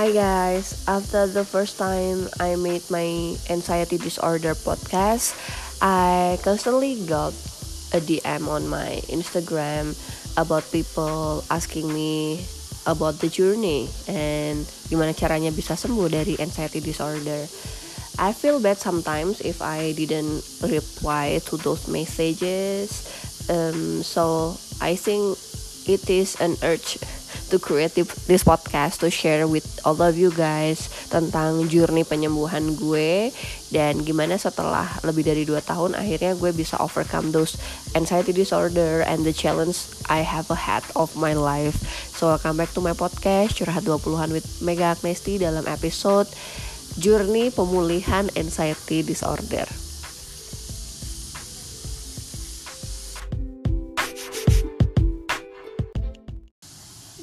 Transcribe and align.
Hi 0.00 0.16
guys, 0.16 0.80
after 0.88 1.28
the 1.28 1.44
first 1.44 1.76
time 1.76 2.24
I 2.40 2.56
made 2.56 2.88
my 2.88 3.36
anxiety 3.52 4.00
disorder 4.00 4.56
podcast, 4.56 5.36
I 5.84 6.40
constantly 6.40 7.04
got 7.04 7.36
a 7.92 8.00
DM 8.00 8.48
on 8.48 8.64
my 8.64 8.96
Instagram 9.12 9.92
about 10.40 10.64
people 10.72 11.44
asking 11.52 11.92
me 11.92 12.40
about 12.88 13.20
the 13.20 13.28
journey 13.28 13.92
and 14.08 14.64
gimana 14.88 15.12
caranya 15.12 15.52
bisa 15.52 15.76
sembuh 15.76 16.08
dari 16.08 16.32
anxiety 16.40 16.80
disorder. 16.80 17.44
I 18.16 18.32
feel 18.32 18.56
bad 18.56 18.80
sometimes 18.80 19.44
if 19.44 19.60
I 19.60 19.92
didn't 19.92 20.40
reply 20.64 21.44
to 21.52 21.60
those 21.60 21.92
messages. 21.92 23.04
Um, 23.52 24.00
so 24.00 24.56
I 24.80 24.96
think 24.96 25.36
it 25.84 26.08
is 26.08 26.40
an 26.40 26.56
urge 26.64 26.96
to 27.50 27.58
create 27.58 27.98
this 28.30 28.46
podcast 28.46 29.02
to 29.02 29.10
share 29.10 29.50
with 29.50 29.66
all 29.82 29.98
of 29.98 30.14
you 30.14 30.30
guys 30.30 30.86
tentang 31.10 31.66
journey 31.66 32.06
penyembuhan 32.06 32.78
gue 32.78 33.34
dan 33.74 34.06
gimana 34.06 34.38
setelah 34.38 34.86
lebih 35.02 35.26
dari 35.26 35.42
2 35.42 35.58
tahun 35.66 35.98
akhirnya 35.98 36.38
gue 36.38 36.50
bisa 36.54 36.78
overcome 36.78 37.34
those 37.34 37.58
anxiety 37.98 38.30
disorder 38.30 39.02
and 39.02 39.26
the 39.26 39.34
challenge 39.34 39.90
I 40.06 40.22
have 40.22 40.46
had 40.46 40.86
of 40.94 41.18
my 41.18 41.34
life. 41.34 41.82
So 42.14 42.30
welcome 42.30 42.54
back 42.54 42.70
to 42.78 42.80
my 42.80 42.94
podcast 42.94 43.58
Curhat 43.58 43.82
20-an 43.82 44.30
with 44.30 44.46
Mega 44.62 44.94
Agnesti 44.94 45.42
dalam 45.42 45.66
episode 45.66 46.30
Journey 46.98 47.50
Pemulihan 47.50 48.30
Anxiety 48.38 49.02
Disorder. 49.02 49.89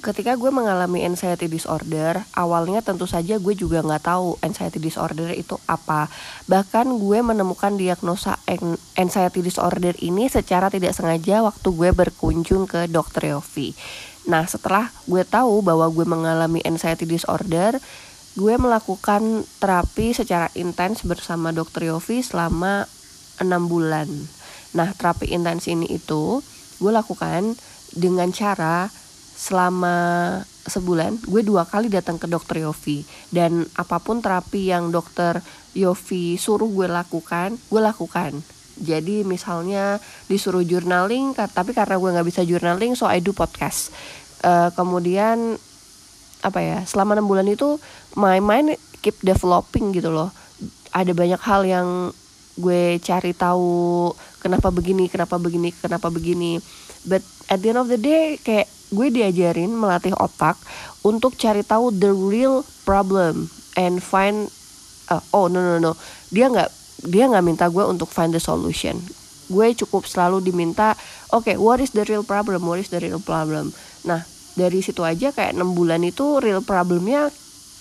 Ketika 0.08 0.40
gue 0.40 0.48
mengalami 0.48 1.04
anxiety 1.04 1.52
disorder, 1.52 2.24
awalnya 2.32 2.80
tentu 2.80 3.04
saja 3.04 3.36
gue 3.36 3.52
juga 3.60 3.84
nggak 3.84 4.08
tahu 4.08 4.40
anxiety 4.40 4.80
disorder 4.80 5.36
itu 5.36 5.60
apa. 5.68 6.08
Bahkan 6.48 6.96
gue 6.96 7.20
menemukan 7.20 7.76
diagnosa 7.76 8.40
anxiety 8.96 9.44
disorder 9.44 9.92
ini 10.00 10.32
secara 10.32 10.72
tidak 10.72 10.96
sengaja 10.96 11.44
waktu 11.44 11.68
gue 11.76 11.92
berkunjung 11.92 12.72
ke 12.72 12.88
dokter 12.88 13.36
Yofi. 13.36 13.76
Nah 14.32 14.48
setelah 14.48 14.88
gue 15.12 15.28
tahu 15.28 15.60
bahwa 15.60 15.92
gue 15.92 16.08
mengalami 16.08 16.64
anxiety 16.64 17.04
disorder, 17.04 17.76
gue 18.40 18.54
melakukan 18.56 19.44
terapi 19.60 20.16
secara 20.16 20.48
intens 20.56 21.04
bersama 21.04 21.52
dokter 21.52 21.92
Yofi 21.92 22.24
selama 22.24 22.88
enam 23.44 23.68
bulan. 23.68 24.08
Nah 24.72 24.96
terapi 24.96 25.36
intens 25.36 25.68
ini 25.68 25.92
itu 25.92 26.40
gue 26.80 26.92
lakukan 26.96 27.60
dengan 27.92 28.32
cara 28.32 28.88
selama 29.38 29.96
sebulan 30.66 31.22
gue 31.30 31.46
dua 31.46 31.70
kali 31.70 31.94
datang 31.94 32.18
ke 32.18 32.26
dokter 32.26 32.66
Yofi. 32.66 33.06
Dan 33.30 33.70
apa 33.78 34.02
pun 34.02 34.20
terapi 34.20 34.74
yang 34.74 34.90
dokter 34.90 35.40
Yofi 35.78 36.42
suruh 36.42 36.68
gue 36.68 36.90
lakukan 36.90 37.54
gue 37.70 37.82
lakukan. 37.82 38.42
Jadi 38.78 39.22
misalnya 39.22 40.02
disuruh 40.26 40.66
journaling 40.66 41.38
tapi 41.38 41.78
karena 41.78 42.02
gue 42.02 42.10
nggak 42.18 42.28
bisa 42.28 42.42
journaling 42.42 42.98
so 42.98 43.06
I 43.06 43.22
do 43.22 43.32
podcast. 43.32 43.94
Uh, 44.42 44.74
kemudian 44.74 45.62
apa 46.46 46.60
ya 46.62 46.78
selama 46.86 47.18
enam 47.18 47.26
bulan 47.26 47.50
itu 47.50 47.82
my 48.14 48.38
mind 48.42 48.74
keep 49.06 49.22
developing 49.22 49.94
gitu 49.94 50.10
loh. 50.10 50.34
Ada 50.98 51.14
banyak 51.14 51.42
hal 51.42 51.62
yang 51.62 51.88
gue 52.58 52.98
cari 53.06 53.38
tahu 53.38 54.10
kenapa 54.42 54.74
begini 54.74 55.06
kenapa 55.06 55.38
begini 55.38 55.70
kenapa 55.70 56.10
begini 56.10 56.58
but 57.06 57.22
at 57.52 57.62
the 57.62 57.70
end 57.70 57.80
of 57.80 57.92
the 57.92 58.00
day 58.00 58.40
kayak 58.42 58.66
gue 58.88 59.08
diajarin 59.12 59.76
melatih 59.76 60.16
otak 60.16 60.56
untuk 61.04 61.36
cari 61.36 61.62
tahu 61.62 61.92
the 61.92 62.12
real 62.12 62.64
problem 62.88 63.52
and 63.76 64.00
find 64.00 64.48
uh, 65.12 65.24
oh 65.36 65.52
no 65.52 65.60
no 65.60 65.78
no. 65.78 65.94
Dia 66.32 66.48
nggak 66.48 66.70
dia 67.08 67.28
nggak 67.28 67.46
minta 67.46 67.66
gue 67.68 67.84
untuk 67.84 68.08
find 68.08 68.32
the 68.32 68.42
solution. 68.42 68.98
Gue 69.48 69.76
cukup 69.76 70.08
selalu 70.08 70.44
diminta 70.44 70.96
oke 71.36 71.52
okay, 71.52 71.56
what 71.60 71.84
is 71.84 71.92
the 71.92 72.08
real 72.08 72.24
problem? 72.24 72.64
What 72.64 72.80
is 72.80 72.90
the 72.92 73.04
real 73.04 73.20
problem? 73.20 73.76
Nah 74.08 74.24
dari 74.58 74.82
situ 74.82 75.06
aja 75.06 75.30
kayak 75.36 75.54
enam 75.54 75.78
bulan 75.78 76.02
itu 76.02 76.40
real 76.40 76.64
problemnya 76.64 77.30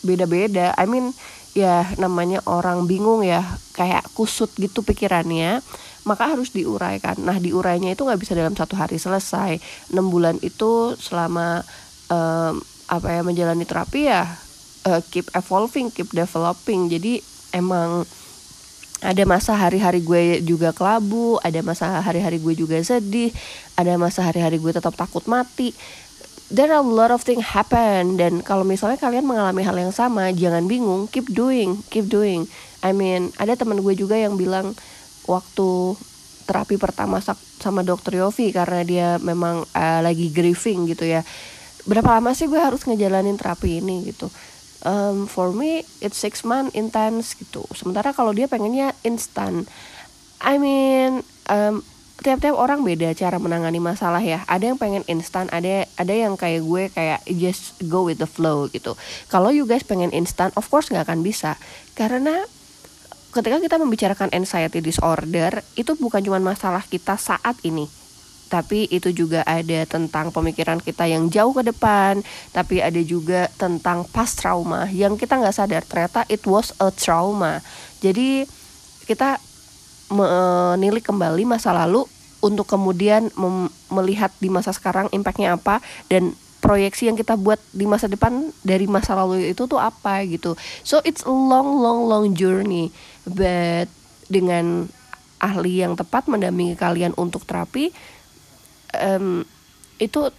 beda-beda. 0.04 0.74
I 0.76 0.84
mean 0.84 1.14
ya 1.56 1.88
namanya 1.96 2.44
orang 2.44 2.84
bingung 2.84 3.24
ya 3.24 3.40
kayak 3.72 4.04
kusut 4.12 4.52
gitu 4.60 4.84
pikirannya 4.84 5.64
maka 6.04 6.30
harus 6.30 6.52
diuraikan. 6.52 7.18
Nah 7.24 7.40
diurainya 7.40 7.96
itu 7.96 8.04
nggak 8.04 8.20
bisa 8.20 8.36
dalam 8.36 8.54
satu 8.54 8.78
hari 8.78 9.00
selesai. 9.00 9.58
Enam 9.90 10.12
bulan 10.12 10.36
itu 10.44 10.94
selama 11.00 11.64
um, 12.12 12.60
apa 12.86 13.08
ya 13.10 13.26
menjalani 13.26 13.66
terapi 13.66 14.06
ya 14.06 14.22
uh, 14.86 15.00
keep 15.10 15.26
evolving, 15.34 15.90
keep 15.90 16.12
developing. 16.14 16.86
Jadi 16.86 17.18
emang 17.50 18.06
ada 19.02 19.24
masa 19.28 19.52
hari-hari 19.58 20.00
gue 20.00 20.40
juga 20.46 20.72
kelabu, 20.72 21.36
ada 21.44 21.60
masa 21.60 22.00
hari-hari 22.00 22.40
gue 22.40 22.54
juga 22.56 22.80
sedih, 22.80 23.28
ada 23.76 23.92
masa 24.00 24.24
hari-hari 24.24 24.56
gue 24.56 24.72
tetap 24.72 24.94
takut 24.94 25.26
mati. 25.28 25.74
There 26.46 26.70
are 26.70 26.78
a 26.78 26.86
lot 26.86 27.10
of 27.10 27.26
things 27.26 27.42
happen. 27.42 28.14
Dan 28.18 28.46
kalau 28.46 28.62
misalnya 28.62 29.02
kalian 29.02 29.26
mengalami 29.26 29.66
hal 29.66 29.74
yang 29.74 29.90
sama, 29.90 30.30
jangan 30.30 30.70
bingung, 30.70 31.10
keep 31.10 31.26
doing, 31.26 31.82
keep 31.90 32.06
doing. 32.06 32.46
I 32.86 32.94
mean, 32.94 33.34
ada 33.42 33.58
teman 33.58 33.82
gue 33.82 33.94
juga 33.98 34.14
yang 34.14 34.38
bilang 34.38 34.78
waktu 35.26 35.98
terapi 36.46 36.78
pertama 36.78 37.18
sama 37.58 37.82
dokter 37.82 38.22
Yofi 38.22 38.54
karena 38.54 38.80
dia 38.86 39.08
memang 39.18 39.66
uh, 39.74 40.00
lagi 40.00 40.30
grieving 40.30 40.86
gitu 40.86 41.02
ya. 41.02 41.26
Berapa 41.82 42.18
lama 42.18 42.30
sih 42.34 42.46
gue 42.46 42.58
harus 42.58 42.86
ngejalanin 42.86 43.34
terapi 43.34 43.82
ini 43.82 44.06
gitu? 44.06 44.30
Um, 44.86 45.26
for 45.26 45.50
me 45.50 45.82
it's 45.98 46.14
six 46.14 46.46
month 46.46 46.78
intense 46.78 47.34
gitu. 47.34 47.66
Sementara 47.74 48.14
kalau 48.14 48.30
dia 48.30 48.46
pengennya 48.46 48.94
instan. 49.02 49.66
I 50.38 50.62
mean 50.62 51.26
um, 51.50 51.82
tiap-tiap 52.21 52.56
orang 52.56 52.81
beda 52.81 53.12
cara 53.12 53.37
menangani 53.37 53.77
masalah 53.77 54.25
ya. 54.25 54.43
Ada 54.49 54.72
yang 54.72 54.78
pengen 54.81 55.04
instan 55.09 55.53
ada 55.53 55.84
ada 56.00 56.15
yang 56.15 56.34
kayak 56.34 56.65
gue 56.65 56.82
kayak 56.93 57.21
just 57.37 57.77
go 57.87 58.09
with 58.09 58.16
the 58.16 58.28
flow 58.28 58.69
gitu. 58.72 58.97
Kalau 59.28 59.53
you 59.53 59.69
guys 59.69 59.84
pengen 59.84 60.12
instan 60.16 60.49
of 60.56 60.69
course 60.72 60.88
nggak 60.88 61.04
akan 61.04 61.21
bisa. 61.21 61.60
Karena 61.93 62.44
ketika 63.37 63.60
kita 63.60 63.77
membicarakan 63.77 64.32
anxiety 64.32 64.81
disorder 64.81 65.60
itu 65.77 65.93
bukan 66.00 66.25
cuma 66.25 66.41
masalah 66.41 66.81
kita 66.88 67.21
saat 67.21 67.60
ini. 67.69 67.84
Tapi 68.47 68.87
itu 68.94 69.10
juga 69.10 69.43
ada 69.43 69.83
tentang 69.91 70.31
pemikiran 70.31 70.78
kita 70.78 71.10
yang 71.10 71.27
jauh 71.28 71.50
ke 71.50 71.66
depan. 71.66 72.22
Tapi 72.54 72.78
ada 72.78 73.03
juga 73.03 73.50
tentang 73.59 74.06
past 74.09 74.38
trauma. 74.38 74.87
Yang 74.88 75.27
kita 75.27 75.43
nggak 75.43 75.56
sadar 75.56 75.83
ternyata 75.83 76.22
it 76.31 76.47
was 76.47 76.71
a 76.78 76.88
trauma. 76.94 77.59
Jadi 77.98 78.47
kita 79.06 79.43
menilik 80.12 81.02
kembali 81.02 81.42
masa 81.48 81.74
lalu 81.74 82.06
untuk 82.44 82.68
kemudian 82.68 83.32
melihat 83.90 84.30
di 84.38 84.52
masa 84.52 84.70
sekarang 84.70 85.10
impactnya 85.10 85.56
apa 85.58 85.82
dan 86.06 86.36
proyeksi 86.62 87.06
yang 87.10 87.18
kita 87.18 87.38
buat 87.38 87.62
di 87.70 87.86
masa 87.86 88.10
depan 88.10 88.50
dari 88.66 88.90
masa 88.90 89.14
lalu 89.14 89.54
itu 89.54 89.66
tuh 89.70 89.78
apa 89.78 90.22
gitu. 90.26 90.58
So 90.82 90.98
it's 91.06 91.22
a 91.22 91.32
long 91.32 91.78
long 91.78 92.06
long 92.06 92.26
journey. 92.34 92.90
But 93.26 93.90
dengan 94.26 94.90
ahli 95.38 95.84
yang 95.84 95.94
tepat 95.94 96.26
mendampingi 96.26 96.74
kalian 96.74 97.12
untuk 97.14 97.44
terapi 97.44 97.92
um, 98.96 99.44
itu 100.00 100.32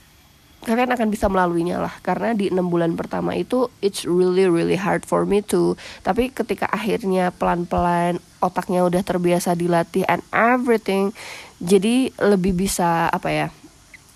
kalian 0.66 0.90
akan 0.90 1.08
bisa 1.14 1.30
melaluinya 1.30 1.78
lah 1.78 1.94
karena 2.02 2.34
di 2.34 2.50
enam 2.50 2.68
bulan 2.68 2.98
pertama 2.98 3.38
itu 3.38 3.70
it's 3.80 4.04
really 4.04 4.50
really 4.50 4.76
hard 4.76 5.06
for 5.06 5.24
me 5.24 5.46
to 5.46 5.78
tapi 6.02 6.34
ketika 6.34 6.66
akhirnya 6.74 7.30
pelan-pelan 7.36 8.18
otaknya 8.42 8.84
udah 8.84 9.02
terbiasa 9.06 9.54
dilatih 9.54 10.04
and 10.10 10.26
everything 10.34 11.14
jadi 11.62 12.10
lebih 12.18 12.58
bisa 12.58 13.08
apa 13.10 13.30
ya 13.30 13.48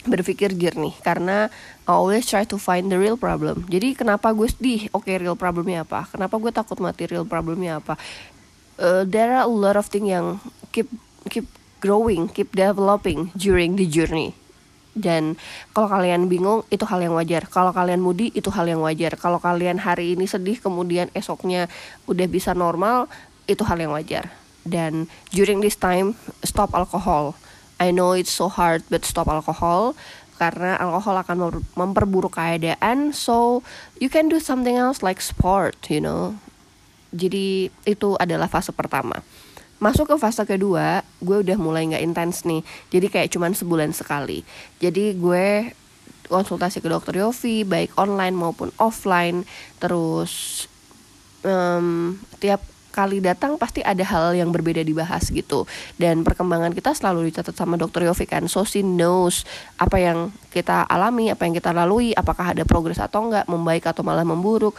berpikir 0.02 0.58
jernih 0.58 0.98
karena 1.06 1.54
I 1.86 1.94
always 1.94 2.26
try 2.26 2.48
to 2.50 2.58
find 2.58 2.90
the 2.90 2.98
real 2.98 3.20
problem. 3.20 3.68
Jadi 3.70 3.94
kenapa 3.94 4.34
gue 4.34 4.50
sedih? 4.50 4.90
Oke, 4.96 5.14
okay, 5.14 5.16
real 5.22 5.38
problemnya 5.38 5.86
apa? 5.86 6.10
Kenapa 6.10 6.40
gue 6.42 6.50
takut 6.50 6.80
mati? 6.82 7.06
Real 7.06 7.28
problemnya 7.28 7.84
apa? 7.84 8.00
Uh, 8.82 9.06
there 9.06 9.30
are 9.36 9.46
a 9.46 9.52
lot 9.52 9.78
of 9.78 9.86
things 9.92 10.10
yang 10.10 10.42
keep 10.74 10.90
keep 11.30 11.46
growing, 11.84 12.26
keep 12.32 12.50
developing 12.56 13.30
during 13.38 13.78
the 13.78 13.86
journey. 13.86 14.34
Dan 14.92 15.40
kalau 15.72 15.88
kalian 15.88 16.28
bingung 16.28 16.68
itu 16.68 16.84
hal 16.84 17.00
yang 17.00 17.16
wajar. 17.16 17.48
Kalau 17.48 17.72
kalian 17.72 18.04
mudi 18.04 18.30
itu 18.36 18.52
hal 18.52 18.68
yang 18.68 18.84
wajar. 18.84 19.16
Kalau 19.16 19.40
kalian 19.40 19.80
hari 19.80 20.20
ini 20.20 20.28
sedih 20.28 20.60
kemudian 20.60 21.08
esoknya 21.16 21.72
udah 22.12 22.28
bisa 22.28 22.52
normal 22.52 23.08
itu 23.48 23.64
hal 23.64 23.80
yang 23.80 23.96
wajar. 23.96 24.28
Dan 24.68 25.08
during 25.32 25.64
this 25.64 25.80
time 25.80 26.14
stop 26.44 26.76
alcohol 26.76 27.34
I 27.82 27.90
know 27.90 28.14
it's 28.14 28.30
so 28.30 28.46
hard 28.46 28.86
but 28.94 29.02
stop 29.02 29.26
alcohol 29.26 29.98
karena 30.38 30.78
alkohol 30.78 31.18
akan 31.22 31.38
memperburuk 31.74 32.38
keadaan 32.38 33.10
so 33.10 33.66
you 33.98 34.06
can 34.06 34.30
do 34.30 34.38
something 34.38 34.78
else 34.78 35.02
like 35.02 35.18
sport 35.18 35.78
you 35.90 35.98
know 35.98 36.38
jadi 37.10 37.74
itu 37.90 38.10
adalah 38.22 38.46
fase 38.46 38.70
pertama 38.70 39.26
masuk 39.82 40.14
ke 40.14 40.16
fase 40.22 40.46
kedua 40.46 41.02
gue 41.20 41.38
udah 41.42 41.58
mulai 41.58 41.90
nggak 41.90 42.06
intens 42.06 42.46
nih. 42.46 42.62
Jadi 42.94 43.08
kayak 43.10 43.30
cuman 43.34 43.58
sebulan 43.58 43.92
sekali. 43.98 44.46
Jadi 44.78 45.18
gue 45.18 45.74
konsultasi 46.30 46.80
ke 46.80 46.88
dokter 46.88 47.20
Yofi 47.20 47.66
baik 47.66 47.98
online 47.98 48.38
maupun 48.38 48.70
offline. 48.78 49.44
Terus 49.82 50.64
um, 51.42 52.16
tiap 52.38 52.62
kali 52.92 53.24
datang 53.24 53.56
pasti 53.56 53.80
ada 53.80 54.04
hal 54.04 54.36
yang 54.36 54.52
berbeda 54.54 54.84
dibahas 54.86 55.32
gitu. 55.32 55.66
Dan 55.98 56.22
perkembangan 56.22 56.76
kita 56.76 56.94
selalu 56.94 57.32
dicatat 57.32 57.58
sama 57.58 57.80
dokter 57.80 58.06
Yofi 58.06 58.30
kan. 58.30 58.46
So 58.46 58.68
she 58.68 58.86
knows 58.86 59.48
apa 59.82 59.98
yang 59.98 60.30
kita 60.54 60.86
alami 60.86 61.32
apa 61.32 61.48
yang 61.48 61.56
kita 61.56 61.74
lalui 61.74 62.14
apakah 62.14 62.54
ada 62.54 62.68
progres 62.68 63.00
atau 63.00 63.32
enggak 63.32 63.48
membaik 63.50 63.88
atau 63.88 64.04
malah 64.04 64.28
memburuk 64.28 64.76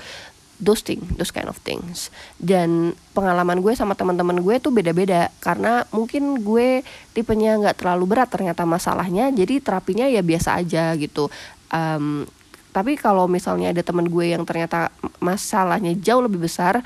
those 0.62 0.86
things, 0.86 1.02
those 1.18 1.34
kind 1.34 1.50
of 1.50 1.58
things. 1.66 2.14
Dan 2.38 2.94
pengalaman 3.12 3.58
gue 3.58 3.74
sama 3.74 3.98
teman-teman 3.98 4.38
gue 4.38 4.62
tuh 4.62 4.70
beda-beda 4.70 5.28
karena 5.42 5.82
mungkin 5.90 6.38
gue 6.40 6.86
tipenya 7.10 7.58
nggak 7.58 7.82
terlalu 7.82 8.14
berat 8.14 8.30
ternyata 8.30 8.62
masalahnya, 8.62 9.34
jadi 9.34 9.58
terapinya 9.58 10.06
ya 10.06 10.22
biasa 10.22 10.62
aja 10.62 10.94
gitu. 10.94 11.26
Um, 11.74 12.24
tapi 12.70 12.96
kalau 12.96 13.28
misalnya 13.28 13.74
ada 13.74 13.82
teman 13.82 14.06
gue 14.06 14.32
yang 14.32 14.46
ternyata 14.46 14.94
masalahnya 15.18 15.98
jauh 15.98 16.22
lebih 16.22 16.46
besar, 16.46 16.80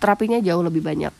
terapinya 0.00 0.40
jauh 0.40 0.64
lebih 0.64 0.80
banyak 0.80 1.12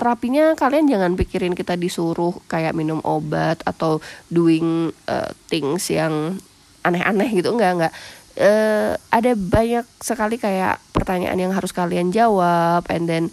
terapinya 0.00 0.56
kalian 0.56 0.88
jangan 0.88 1.12
pikirin 1.12 1.52
kita 1.52 1.76
disuruh 1.76 2.32
kayak 2.48 2.72
minum 2.72 3.04
obat 3.04 3.60
atau 3.68 4.00
doing 4.32 4.88
uh, 5.04 5.28
things 5.52 5.92
yang 5.92 6.40
aneh-aneh 6.80 7.28
gitu 7.36 7.52
enggak 7.52 7.72
enggak 7.76 7.94
uh, 8.40 8.96
ada 9.12 9.32
banyak 9.36 9.84
sekali 10.00 10.40
kayak 10.40 10.80
pertanyaan 10.96 11.38
yang 11.38 11.52
harus 11.52 11.70
kalian 11.70 12.10
jawab 12.10 12.82
and 12.88 13.06
then 13.06 13.24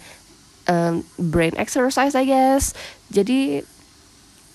um, 0.68 1.02
brain 1.16 1.56
exercise 1.56 2.14
I 2.14 2.28
guess. 2.28 2.76
Jadi 3.08 3.64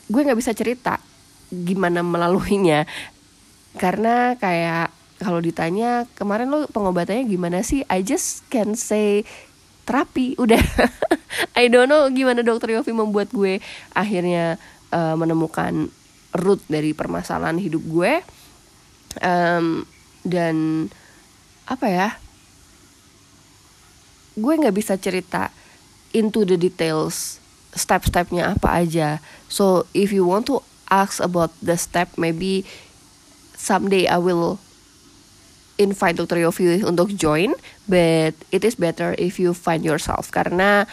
gue 0.08 0.22
nggak 0.22 0.40
bisa 0.40 0.54
cerita 0.54 1.02
gimana 1.50 2.06
melaluinya. 2.06 2.86
Karena 3.74 4.38
kayak 4.38 4.94
kalau 5.18 5.42
ditanya 5.42 6.06
kemarin 6.14 6.54
lo 6.54 6.70
pengobatannya 6.70 7.26
gimana 7.26 7.66
sih? 7.66 7.82
I 7.90 8.06
just 8.06 8.46
can 8.54 8.78
say 8.78 9.26
terapi 9.84 10.38
udah. 10.38 10.62
I 11.60 11.68
don't 11.68 11.90
know 11.90 12.06
gimana 12.14 12.46
dokter 12.46 12.78
Yofi 12.78 12.94
membuat 12.94 13.34
gue 13.34 13.58
akhirnya 13.98 14.62
uh, 14.94 15.18
menemukan 15.18 15.90
root 16.38 16.62
dari 16.70 16.94
permasalahan 16.94 17.58
hidup 17.58 17.82
gue. 17.86 18.14
Um, 19.22 19.86
dan 20.24 20.88
apa 21.70 21.88
ya 21.88 22.10
gue 24.36 24.54
nggak 24.60 24.76
bisa 24.76 24.98
cerita 24.98 25.54
into 26.12 26.44
the 26.44 26.58
details 26.58 27.38
step-stepnya 27.76 28.58
apa 28.58 28.84
aja 28.84 29.22
so 29.48 29.86
if 29.94 30.10
you 30.10 30.26
want 30.26 30.50
to 30.50 30.60
ask 30.90 31.22
about 31.22 31.54
the 31.62 31.78
step 31.78 32.10
maybe 32.18 32.66
someday 33.58 34.10
I 34.10 34.20
will 34.20 34.60
invite 35.80 36.20
Dr. 36.20 36.38
Yofi 36.38 36.86
untuk 36.86 37.16
join, 37.18 37.56
but 37.90 38.38
it 38.54 38.62
is 38.62 38.78
better 38.78 39.18
if 39.18 39.42
you 39.42 39.58
find 39.58 39.82
yourself 39.82 40.30
karena 40.30 40.86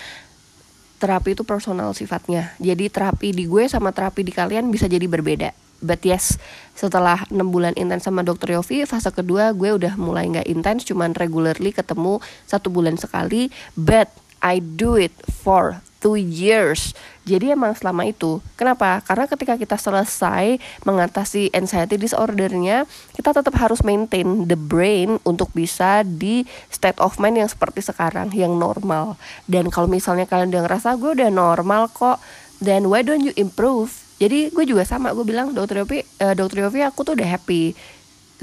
terapi 1.01 1.33
itu 1.37 1.45
personal 1.45 1.93
sifatnya. 1.97 2.53
Jadi 2.61 2.89
terapi 2.93 3.33
di 3.33 3.45
gue 3.49 3.69
sama 3.69 3.93
terapi 3.93 4.25
di 4.25 4.33
kalian 4.33 4.69
bisa 4.69 4.89
jadi 4.89 5.05
berbeda. 5.05 5.53
But 5.81 6.05
yes, 6.05 6.37
setelah 6.77 7.25
6 7.29 7.41
bulan 7.49 7.77
intens 7.77 8.05
sama 8.05 8.21
dokter 8.25 8.57
Yofi, 8.57 8.85
fase 8.85 9.09
kedua 9.13 9.53
gue 9.57 9.73
udah 9.77 9.97
mulai 9.97 10.29
nggak 10.29 10.49
intens, 10.49 10.85
cuman 10.85 11.17
regularly 11.17 11.73
ketemu 11.73 12.21
satu 12.45 12.69
bulan 12.69 13.01
sekali. 13.01 13.49
But 13.77 14.13
I 14.41 14.61
do 14.61 14.97
it 14.97 15.13
for 15.29 15.85
two 16.01 16.17
years. 16.17 16.97
Jadi 17.29 17.53
emang 17.53 17.77
selama 17.77 18.09
itu. 18.09 18.41
Kenapa? 18.57 19.05
Karena 19.05 19.29
ketika 19.29 19.55
kita 19.61 19.77
selesai 19.77 20.57
mengatasi 20.89 21.53
anxiety 21.53 22.01
disordernya, 22.01 22.89
kita 23.13 23.37
tetap 23.37 23.53
harus 23.61 23.85
maintain 23.85 24.49
the 24.49 24.57
brain 24.57 25.21
untuk 25.29 25.53
bisa 25.53 26.01
di 26.03 26.49
state 26.73 26.97
of 26.99 27.21
mind 27.21 27.45
yang 27.45 27.51
seperti 27.53 27.85
sekarang, 27.85 28.33
yang 28.33 28.57
normal. 28.57 29.21
Dan 29.45 29.69
kalau 29.69 29.87
misalnya 29.87 30.25
kalian 30.25 30.51
udah 30.51 30.65
ngerasa 30.65 30.97
gue 30.97 31.21
udah 31.21 31.31
normal 31.31 31.93
kok, 31.93 32.19
then 32.59 32.89
why 32.89 33.05
don't 33.05 33.23
you 33.23 33.37
improve? 33.37 34.10
Jadi 34.21 34.53
gue 34.53 34.65
juga 34.69 34.85
sama, 34.85 35.17
gue 35.17 35.25
bilang 35.25 35.57
dokter 35.57 35.81
Yofi, 35.81 36.05
uh, 36.21 36.37
dokter 36.37 36.63
Yofi 36.69 36.85
aku 36.85 37.09
tuh 37.09 37.17
udah 37.17 37.25
happy. 37.25 37.73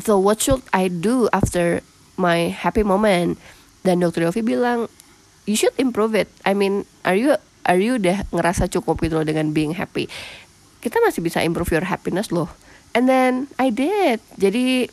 So 0.02 0.18
what 0.18 0.42
should 0.42 0.66
I 0.74 0.90
do 0.90 1.30
after 1.30 1.86
my 2.18 2.50
happy 2.50 2.82
moment? 2.82 3.38
Dan 3.86 4.02
dokter 4.02 4.26
Yofi 4.26 4.42
bilang, 4.42 4.90
you 5.46 5.54
should 5.54 5.78
improve 5.78 6.18
it. 6.18 6.34
I 6.42 6.58
mean, 6.58 6.90
are 7.06 7.14
you 7.14 7.38
are 7.68 7.78
you 7.78 8.00
udah 8.00 8.24
ngerasa 8.32 8.72
cukup 8.72 9.04
gitu 9.04 9.20
loh 9.20 9.28
dengan 9.28 9.52
being 9.52 9.76
happy 9.76 10.08
kita 10.80 11.04
masih 11.04 11.20
bisa 11.20 11.44
improve 11.44 11.70
your 11.76 11.86
happiness 11.86 12.32
loh 12.32 12.48
and 12.96 13.06
then 13.06 13.52
I 13.60 13.70
did 13.70 14.24
jadi 14.40 14.88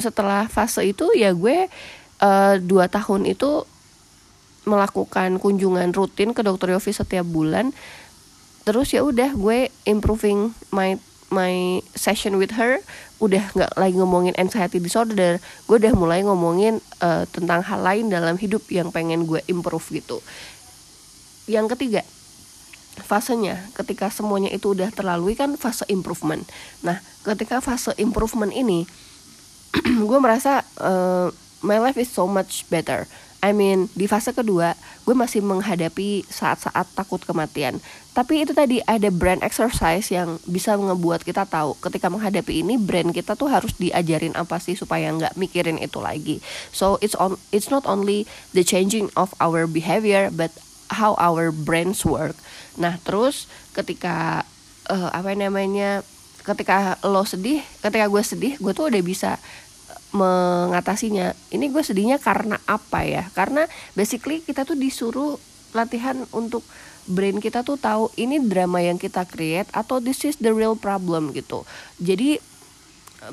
setelah 0.00 0.50
fase 0.50 0.82
itu 0.82 1.06
ya 1.14 1.30
gue 1.36 1.68
uh, 2.24 2.54
dua 2.58 2.90
tahun 2.90 3.28
itu 3.28 3.68
melakukan 4.64 5.36
kunjungan 5.38 5.92
rutin 5.92 6.32
ke 6.32 6.40
dokter 6.40 6.72
Yofi 6.72 6.96
setiap 6.96 7.28
bulan 7.28 7.70
terus 8.64 8.96
ya 8.96 9.04
udah 9.04 9.36
gue 9.36 9.68
improving 9.84 10.56
my 10.72 10.96
my 11.32 11.80
session 11.96 12.36
with 12.40 12.56
her. 12.56 12.80
Udah 13.18 13.52
nggak 13.52 13.72
lagi 13.76 13.94
ngomongin 13.96 14.34
anxiety 14.36 14.80
disorder. 14.80 15.40
Gue 15.68 15.76
udah 15.80 15.94
mulai 15.96 16.24
ngomongin 16.24 16.80
uh, 17.00 17.24
tentang 17.30 17.64
hal 17.64 17.80
lain 17.80 18.12
dalam 18.12 18.36
hidup 18.36 18.64
yang 18.68 18.92
pengen 18.92 19.24
gue 19.24 19.40
improve 19.48 19.84
gitu. 19.92 20.20
Yang 21.48 21.76
ketiga 21.76 22.02
fasenya. 23.02 23.58
Ketika 23.74 24.08
semuanya 24.08 24.54
itu 24.54 24.72
udah 24.72 24.88
terlalui 24.94 25.34
kan 25.34 25.58
fase 25.58 25.82
improvement. 25.90 26.46
Nah 26.86 27.02
ketika 27.26 27.58
fase 27.58 27.90
improvement 27.98 28.54
ini 28.54 28.86
gue 30.08 30.18
merasa 30.22 30.62
uh, 30.78 31.34
my 31.64 31.82
life 31.82 31.98
is 31.98 32.06
so 32.12 32.30
much 32.30 32.62
better 32.70 33.10
I 33.44 33.52
mean 33.52 33.92
di 33.92 34.08
fase 34.08 34.32
kedua 34.32 34.72
gue 35.04 35.12
masih 35.12 35.44
menghadapi 35.44 36.24
saat-saat 36.24 36.88
takut 36.96 37.20
kematian 37.20 37.76
tapi 38.16 38.40
itu 38.40 38.56
tadi 38.56 38.80
ada 38.88 39.12
brain 39.12 39.44
exercise 39.44 40.08
yang 40.08 40.40
bisa 40.48 40.72
ngebuat 40.80 41.28
kita 41.28 41.44
tahu 41.44 41.76
ketika 41.84 42.08
menghadapi 42.08 42.64
ini 42.64 42.80
brain 42.80 43.12
kita 43.12 43.36
tuh 43.36 43.52
harus 43.52 43.76
diajarin 43.76 44.32
apa 44.32 44.56
sih 44.56 44.72
supaya 44.72 45.12
nggak 45.12 45.36
mikirin 45.36 45.76
itu 45.76 46.00
lagi 46.00 46.40
so 46.72 46.96
it's 47.04 47.12
on 47.20 47.36
it's 47.52 47.68
not 47.68 47.84
only 47.84 48.24
the 48.56 48.64
changing 48.64 49.12
of 49.12 49.36
our 49.44 49.68
behavior 49.68 50.32
but 50.32 50.48
how 50.92 51.16
our 51.16 51.48
brains 51.50 52.04
work. 52.04 52.36
Nah, 52.76 53.00
terus 53.02 53.48
ketika 53.72 54.46
uh, 54.88 55.10
apa 55.14 55.32
namanya? 55.34 56.04
Ketika 56.44 57.00
lo 57.00 57.24
sedih, 57.24 57.64
ketika 57.80 58.04
gue 58.04 58.20
sedih, 58.20 58.60
gue 58.60 58.72
tuh 58.76 58.92
udah 58.92 59.00
bisa 59.00 59.40
mengatasinya. 60.14 61.34
Ini 61.50 61.66
gue 61.74 61.82
sedihnya 61.82 62.22
karena 62.22 62.62
apa 62.64 63.02
ya? 63.02 63.26
Karena 63.34 63.66
basically 63.98 64.40
kita 64.40 64.62
tuh 64.62 64.78
disuruh 64.78 65.36
latihan 65.74 66.22
untuk 66.30 66.62
brain 67.04 67.42
kita 67.42 67.66
tuh 67.66 67.76
tahu 67.76 68.08
ini 68.16 68.40
drama 68.40 68.80
yang 68.80 68.96
kita 68.96 69.28
create 69.28 69.68
atau 69.74 70.00
this 70.00 70.24
is 70.24 70.38
the 70.40 70.54
real 70.54 70.78
problem 70.78 71.34
gitu. 71.34 71.66
Jadi 71.98 72.38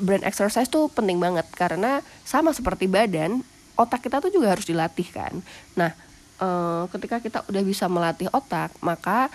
brain 0.02 0.26
exercise 0.26 0.68
tuh 0.68 0.90
penting 0.90 1.22
banget 1.22 1.46
karena 1.54 2.02
sama 2.26 2.50
seperti 2.52 2.90
badan, 2.90 3.40
otak 3.78 4.04
kita 4.04 4.20
tuh 4.20 4.34
juga 4.34 4.52
harus 4.52 4.66
dilatih 4.66 5.08
kan. 5.08 5.32
Nah, 5.78 5.94
uh, 6.42 6.84
ketika 6.90 7.22
kita 7.22 7.46
udah 7.46 7.62
bisa 7.62 7.86
melatih 7.86 8.28
otak 8.34 8.74
maka 8.82 9.30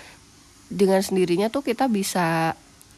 dengan 0.68 1.00
sendirinya 1.00 1.48
tuh 1.48 1.64
kita 1.64 1.88
bisa 1.88 2.52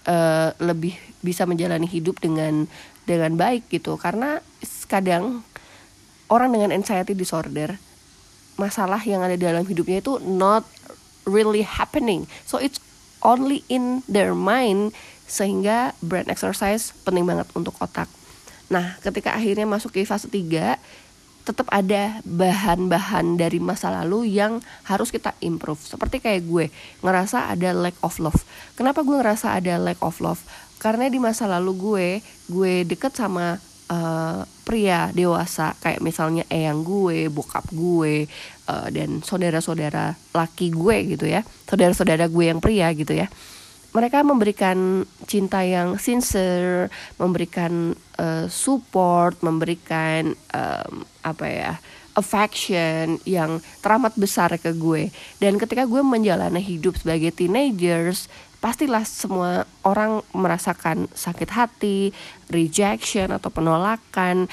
uh, 0.10 0.50
lebih 0.58 0.98
bisa 1.22 1.46
menjalani 1.46 1.86
hidup 1.86 2.18
dengan 2.18 2.65
dengan 3.10 3.34
baik 3.34 3.74
gitu 3.74 3.98
karena 3.98 4.38
kadang 4.86 5.42
orang 6.30 6.54
dengan 6.54 6.70
anxiety 6.70 7.18
disorder 7.18 7.82
masalah 8.62 9.01
yang 9.01 9.25
ada 9.25 9.34
dalam 9.34 9.66
hidupnya 9.66 10.06
itu 10.06 10.22
not 10.22 10.62
really 11.25 11.66
happening 11.66 12.30
so 12.46 12.62
it's 12.62 12.78
only 13.25 13.66
in 13.66 14.06
their 14.06 14.38
mind 14.38 14.94
sehingga 15.25 15.98
brain 16.06 16.30
exercise 16.30 16.94
penting 17.01 17.25
banget 17.25 17.50
untuk 17.58 17.74
otak 17.82 18.06
nah 18.70 19.01
ketika 19.01 19.34
akhirnya 19.34 19.66
masuk 19.66 19.98
ke 19.98 20.06
fase 20.06 20.30
3 20.30 20.78
tetap 21.50 21.66
ada 21.74 22.22
bahan-bahan 22.30 23.34
dari 23.42 23.58
masa 23.58 23.89
lalu 23.89 24.38
yang 24.38 24.62
harus 24.86 25.10
kita 25.10 25.34
improve. 25.42 25.82
Seperti 25.82 26.22
kayak 26.22 26.46
gue 26.46 26.70
ngerasa 27.01 27.50
ada 27.50 27.74
lack 27.74 27.98
of 28.06 28.22
love. 28.22 28.38
Kenapa 28.78 29.01
gue 29.01 29.18
ngerasa 29.18 29.58
ada 29.58 29.82
lack 29.82 29.98
of 30.06 30.22
love? 30.22 30.46
Karena 30.80 31.12
di 31.12 31.20
masa 31.20 31.46
lalu 31.46 31.72
gue, 31.76 32.08
gue 32.48 32.88
deket 32.88 33.12
sama 33.12 33.60
uh, 33.92 34.42
pria 34.64 35.12
dewasa. 35.12 35.76
Kayak 35.84 36.00
misalnya 36.00 36.44
eyang 36.48 36.88
gue, 36.88 37.28
bokap 37.28 37.68
gue, 37.76 38.26
uh, 38.72 38.88
dan 38.88 39.20
saudara-saudara 39.20 40.16
laki 40.32 40.72
gue 40.72 41.18
gitu 41.20 41.26
ya, 41.28 41.44
saudara-saudara 41.68 42.32
gue 42.32 42.46
yang 42.48 42.64
pria 42.64 42.88
gitu 42.96 43.12
ya. 43.12 43.28
Mereka 43.90 44.22
memberikan 44.22 45.02
cinta 45.26 45.66
yang 45.66 45.98
sincere, 45.98 46.94
memberikan 47.18 47.98
uh, 48.22 48.46
support, 48.46 49.42
memberikan 49.42 50.38
um, 50.54 51.02
apa 51.26 51.46
ya 51.50 51.72
affection 52.14 53.18
yang 53.24 53.64
teramat 53.80 54.14
besar 54.20 54.54
ke 54.62 54.76
gue. 54.76 55.10
Dan 55.42 55.56
ketika 55.56 55.88
gue 55.88 56.04
menjalani 56.04 56.62
hidup 56.62 57.00
sebagai 57.02 57.32
teenagers, 57.34 58.28
pastilah 58.60 59.08
semua 59.08 59.63
orang 59.88 60.24
merasakan 60.36 61.08
sakit 61.16 61.50
hati, 61.51 62.12
rejection 62.51 63.32
atau 63.32 63.48
penolakan, 63.51 64.51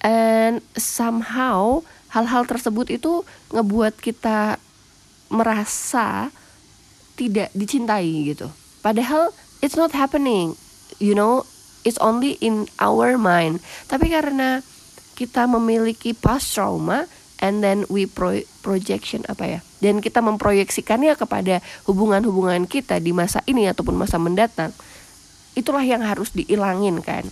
and 0.00 0.64
somehow 0.76 1.84
hal-hal 2.12 2.44
tersebut 2.48 2.92
itu 2.92 3.24
ngebuat 3.52 4.00
kita 4.00 4.56
merasa 5.32 6.28
tidak 7.14 7.48
dicintai 7.54 8.34
gitu. 8.34 8.48
Padahal 8.84 9.32
it's 9.64 9.78
not 9.78 9.92
happening, 9.96 10.56
you 11.00 11.16
know, 11.16 11.44
it's 11.84 12.00
only 12.00 12.36
in 12.40 12.68
our 12.80 13.16
mind. 13.16 13.60
Tapi 13.88 14.12
karena 14.12 14.60
kita 15.14 15.46
memiliki 15.46 16.12
past 16.12 16.52
trauma, 16.52 17.06
and 17.44 17.60
then 17.60 17.84
we 17.92 18.08
pro 18.08 18.40
projection 18.64 19.20
apa 19.28 19.44
ya? 19.44 19.60
Dan 19.84 20.00
kita 20.00 20.24
memproyeksikannya 20.24 21.12
kepada 21.12 21.60
hubungan-hubungan 21.84 22.64
kita 22.64 22.96
di 23.04 23.12
masa 23.12 23.44
ini 23.44 23.68
ataupun 23.68 24.00
masa 24.00 24.16
mendatang. 24.16 24.72
Itulah 25.52 25.84
yang 25.84 26.00
harus 26.00 26.32
diilangin 26.32 27.04
kan. 27.04 27.28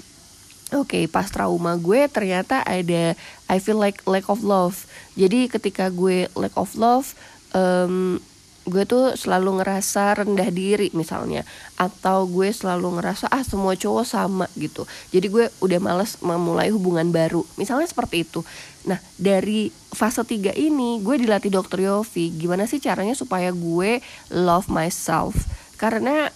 Oke, 0.73 1.01
okay, 1.01 1.05
pas 1.09 1.29
trauma 1.29 1.81
gue 1.81 2.09
ternyata 2.13 2.61
ada 2.65 3.17
I 3.49 3.57
feel 3.57 3.81
like 3.81 4.05
lack 4.05 4.29
of 4.29 4.45
love. 4.45 4.85
Jadi 5.17 5.49
ketika 5.49 5.89
gue 5.89 6.29
lack 6.37 6.57
of 6.61 6.77
love, 6.77 7.17
um, 7.57 8.21
gue 8.63 8.87
tuh 8.87 9.19
selalu 9.19 9.63
ngerasa 9.63 10.23
rendah 10.23 10.51
diri 10.55 10.89
misalnya. 10.95 11.43
Atau 11.75 12.31
gue 12.31 12.51
selalu 12.55 13.01
ngerasa 13.01 13.27
ah 13.31 13.43
semua 13.43 13.75
cowok 13.75 14.07
sama 14.07 14.47
gitu. 14.55 14.87
Jadi 15.11 15.27
gue 15.27 15.45
udah 15.59 15.79
males 15.83 16.19
memulai 16.23 16.71
hubungan 16.71 17.11
baru. 17.11 17.43
Misalnya 17.59 17.91
seperti 17.91 18.23
itu. 18.23 18.47
Nah 18.87 19.03
dari 19.19 19.71
fase 19.93 20.23
3 20.23 20.55
ini 20.55 21.03
gue 21.03 21.17
dilatih 21.19 21.51
dokter 21.51 21.83
Yofi. 21.87 22.31
Gimana 22.39 22.71
sih 22.71 22.79
caranya 22.79 23.19
supaya 23.19 23.51
gue 23.51 23.99
love 24.31 24.71
myself? 24.71 25.35
Karena 25.75 26.31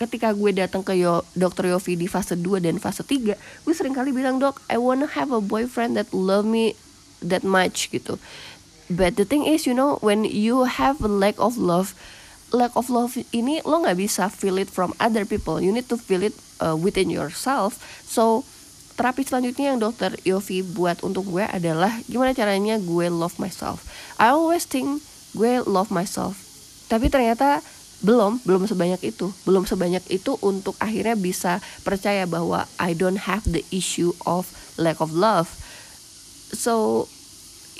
ketika 0.00 0.32
gue 0.32 0.56
datang 0.56 0.80
ke 0.80 0.96
dokter 1.36 1.68
Yofi 1.68 1.92
di 1.92 2.08
fase 2.08 2.32
2 2.32 2.64
dan 2.64 2.80
fase 2.80 3.04
3 3.04 3.36
gue 3.36 3.74
sering 3.76 3.92
kali 3.92 4.16
bilang 4.16 4.40
dok 4.40 4.56
I 4.72 4.80
wanna 4.80 5.04
have 5.12 5.28
a 5.28 5.44
boyfriend 5.44 6.00
that 6.00 6.08
love 6.16 6.48
me 6.48 6.72
that 7.20 7.44
much 7.44 7.92
gitu 7.92 8.16
but 8.90 9.14
the 9.14 9.24
thing 9.24 9.46
is 9.46 9.64
you 9.64 9.72
know 9.72 10.02
when 10.02 10.26
you 10.26 10.66
have 10.66 10.98
a 11.00 11.08
lack 11.08 11.38
of 11.38 11.54
love 11.54 11.94
lack 12.52 12.74
of 12.74 12.90
love 12.90 13.14
ini 13.30 13.62
lo 13.62 13.82
nggak 13.82 13.98
bisa 13.98 14.26
feel 14.30 14.58
it 14.58 14.70
from 14.70 14.94
other 14.98 15.22
people. 15.22 15.62
You 15.62 15.70
need 15.70 15.86
to 15.90 15.98
feel 15.98 16.22
it 16.26 16.34
uh, 16.58 16.74
within 16.74 17.10
yourself. 17.10 17.78
So 18.06 18.42
terapi 18.98 19.24
selanjutnya 19.24 19.72
yang 19.72 19.80
dokter 19.80 20.12
Yofi 20.26 20.60
buat 20.60 21.00
untuk 21.00 21.24
gue 21.30 21.46
adalah 21.46 21.88
gimana 22.04 22.36
caranya 22.36 22.76
gue 22.76 23.06
love 23.08 23.40
myself. 23.40 23.86
I 24.20 24.34
always 24.34 24.66
think 24.66 25.00
gue 25.32 25.62
love 25.64 25.88
myself. 25.94 26.36
Tapi 26.90 27.08
ternyata 27.08 27.62
belum 28.02 28.42
belum 28.44 28.66
sebanyak 28.66 29.00
itu. 29.14 29.30
Belum 29.46 29.64
sebanyak 29.64 30.04
itu 30.10 30.36
untuk 30.42 30.74
akhirnya 30.82 31.16
bisa 31.16 31.62
percaya 31.86 32.26
bahwa 32.26 32.66
I 32.76 32.92
don't 32.92 33.30
have 33.30 33.46
the 33.46 33.62
issue 33.70 34.12
of 34.26 34.50
lack 34.76 34.98
of 34.98 35.14
love. 35.14 35.48
So 36.50 37.06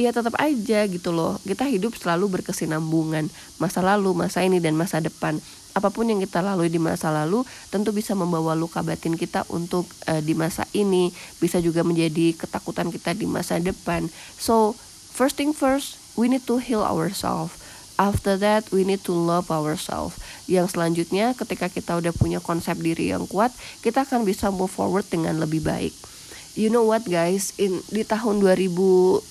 ya 0.01 0.17
tetap 0.17 0.33
aja 0.41 0.89
gitu 0.89 1.13
loh. 1.13 1.37
Kita 1.45 1.69
hidup 1.69 1.93
selalu 1.93 2.41
berkesinambungan 2.41 3.29
masa 3.61 3.85
lalu 3.85 4.17
masa 4.17 4.41
ini 4.41 4.57
dan 4.57 4.73
masa 4.73 5.05
depan. 5.05 5.37
Apa 5.77 5.93
pun 5.93 6.09
yang 6.09 6.19
kita 6.19 6.41
lalui 6.43 6.73
di 6.73 6.81
masa 6.81 7.13
lalu 7.13 7.45
tentu 7.69 7.93
bisa 7.93 8.17
membawa 8.17 8.57
luka 8.57 8.81
batin 8.81 9.15
kita 9.15 9.45
untuk 9.53 9.85
uh, 10.09 10.19
di 10.25 10.33
masa 10.33 10.65
ini. 10.73 11.13
Bisa 11.39 11.61
juga 11.61 11.85
menjadi 11.85 12.33
ketakutan 12.35 12.89
kita 12.89 13.13
di 13.13 13.29
masa 13.29 13.61
depan. 13.61 14.09
So 14.41 14.75
first 15.13 15.37
thing 15.37 15.53
first 15.53 16.01
we 16.17 16.27
need 16.27 16.43
to 16.49 16.59
heal 16.59 16.83
ourselves. 16.83 17.55
After 18.01 18.41
that 18.41 18.73
we 18.73 18.89
need 18.89 19.05
to 19.05 19.13
love 19.13 19.53
ourselves. 19.53 20.17
Yang 20.49 20.75
selanjutnya 20.75 21.37
ketika 21.37 21.69
kita 21.69 22.01
udah 22.01 22.17
punya 22.17 22.41
konsep 22.41 22.81
diri 22.81 23.13
yang 23.13 23.29
kuat 23.29 23.53
kita 23.85 24.09
akan 24.09 24.25
bisa 24.25 24.49
move 24.49 24.73
forward 24.73 25.05
dengan 25.07 25.37
lebih 25.37 25.61
baik 25.63 26.10
you 26.55 26.73
know 26.73 26.87
what 26.87 27.07
guys? 27.07 27.55
In 27.61 27.83
di 27.91 28.03
tahun 28.03 28.43
2022 28.43 29.31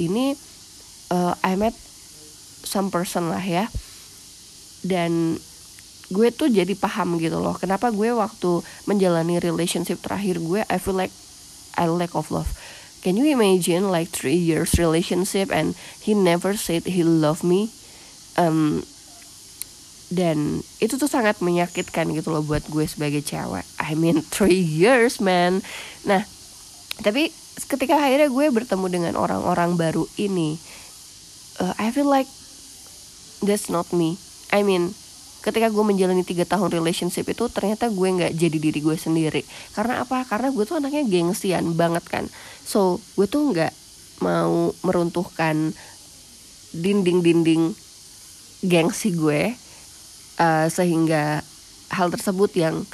ini 0.00 0.36
uh, 1.12 1.34
I 1.44 1.56
met 1.56 1.76
some 2.64 2.88
person 2.88 3.28
lah 3.28 3.42
ya. 3.42 3.68
Dan 4.84 5.40
gue 6.12 6.28
tuh 6.30 6.52
jadi 6.52 6.76
paham 6.76 7.16
gitu 7.16 7.40
loh 7.40 7.56
kenapa 7.56 7.88
gue 7.88 8.12
waktu 8.12 8.60
menjalani 8.84 9.40
relationship 9.40 10.04
terakhir 10.04 10.36
gue 10.36 10.60
I 10.68 10.76
feel 10.76 10.94
like 10.94 11.12
I 11.74 11.90
lack 11.90 12.14
of 12.14 12.30
love. 12.30 12.52
Can 13.04 13.20
you 13.20 13.28
imagine 13.28 13.92
like 13.92 14.08
three 14.08 14.38
years 14.38 14.80
relationship 14.80 15.52
and 15.52 15.76
he 16.00 16.16
never 16.16 16.56
said 16.56 16.88
he 16.88 17.04
love 17.04 17.44
me? 17.44 17.68
Um, 18.40 18.84
dan 20.08 20.62
itu 20.78 20.94
tuh 20.96 21.10
sangat 21.10 21.42
menyakitkan 21.42 22.14
gitu 22.14 22.32
loh 22.32 22.44
buat 22.46 22.64
gue 22.70 22.86
sebagai 22.86 23.20
cewek. 23.20 23.66
I 23.76 23.92
mean 23.98 24.22
three 24.34 24.60
years 24.60 25.20
man. 25.20 25.60
Nah 26.06 26.24
tapi 27.02 27.34
ketika 27.66 27.98
akhirnya 27.98 28.30
gue 28.30 28.46
bertemu 28.52 28.86
dengan 28.86 29.14
orang-orang 29.18 29.74
baru 29.74 30.04
ini 30.20 30.58
uh, 31.58 31.74
I 31.78 31.90
feel 31.90 32.06
like 32.06 32.30
that's 33.42 33.70
not 33.70 33.90
me. 33.90 34.18
I 34.54 34.62
mean 34.62 34.94
ketika 35.44 35.68
gue 35.68 35.84
menjalani 35.84 36.24
tiga 36.24 36.48
tahun 36.48 36.72
relationship 36.72 37.28
itu 37.28 37.52
ternyata 37.52 37.92
gue 37.92 38.08
nggak 38.08 38.32
jadi 38.32 38.58
diri 38.58 38.80
gue 38.80 38.96
sendiri. 38.96 39.42
Karena 39.76 40.06
apa? 40.06 40.24
Karena 40.24 40.48
gue 40.48 40.64
tuh 40.64 40.80
anaknya 40.80 41.04
gengsian 41.04 41.76
banget 41.76 42.04
kan. 42.08 42.24
So 42.64 43.02
gue 43.18 43.28
tuh 43.28 43.52
nggak 43.52 43.72
mau 44.24 44.72
meruntuhkan 44.86 45.76
dinding-dinding 46.74 47.76
gengsi 48.64 49.12
gue 49.12 49.52
uh, 50.40 50.66
sehingga 50.72 51.44
hal 51.92 52.08
tersebut 52.08 52.50
yang 52.56 52.88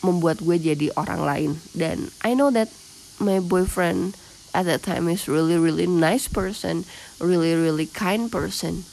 membuat 0.00 0.40
gue 0.40 0.56
jadi 0.56 0.88
orang 0.96 1.20
lain. 1.20 1.50
Dan 1.76 2.08
I 2.24 2.32
know 2.32 2.48
that 2.48 2.72
my 3.20 3.38
boyfriend 3.38 4.18
at 4.54 4.66
that 4.66 4.86
time 4.86 5.10
is 5.10 5.26
really 5.26 5.58
really 5.58 5.86
nice 5.86 6.30
person 6.30 6.86
really 7.18 7.54
really 7.54 7.86
kind 7.90 8.30
person. 8.30 8.86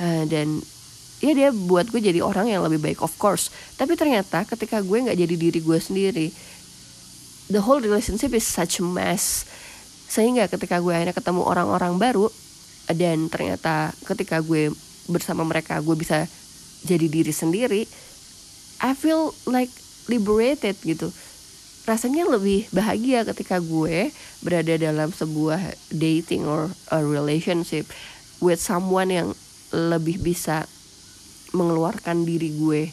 Uh, 0.00 0.24
dan 0.26 0.64
ya 1.22 1.32
dia 1.36 1.48
buat 1.54 1.92
gue 1.92 2.02
jadi 2.02 2.18
orang 2.24 2.50
yang 2.50 2.64
lebih 2.64 2.82
baik 2.82 3.00
of 3.04 3.14
course. 3.20 3.52
Tapi 3.78 3.94
ternyata 3.94 4.42
ketika 4.48 4.82
gue 4.82 4.98
nggak 5.08 5.18
jadi 5.18 5.34
diri 5.38 5.60
gue 5.62 5.78
sendiri 5.78 6.26
the 7.52 7.60
whole 7.60 7.78
relationship 7.78 8.32
is 8.32 8.44
such 8.44 8.80
a 8.80 8.84
mess. 8.84 9.44
Sehingga 10.08 10.48
ketika 10.48 10.80
gue 10.80 10.92
akhirnya 10.92 11.16
ketemu 11.16 11.44
orang-orang 11.44 11.96
baru 11.96 12.28
dan 12.90 13.30
ternyata 13.30 13.94
ketika 14.04 14.42
gue 14.42 14.72
bersama 15.08 15.46
mereka 15.46 15.78
gue 15.80 15.96
bisa 15.96 16.26
jadi 16.82 17.06
diri 17.06 17.30
sendiri 17.30 17.82
I 18.82 18.92
feel 18.98 19.30
like 19.46 19.70
liberated 20.10 20.74
gitu 20.82 21.14
rasanya 21.82 22.30
lebih 22.30 22.70
bahagia 22.70 23.26
ketika 23.26 23.58
gue 23.58 24.14
berada 24.38 24.78
dalam 24.78 25.10
sebuah 25.10 25.74
dating 25.90 26.46
or 26.46 26.70
a 26.94 27.02
relationship 27.02 27.90
with 28.38 28.62
someone 28.62 29.10
yang 29.10 29.28
lebih 29.74 30.22
bisa 30.22 30.70
mengeluarkan 31.52 32.22
diri 32.22 32.54
gue 32.54 32.90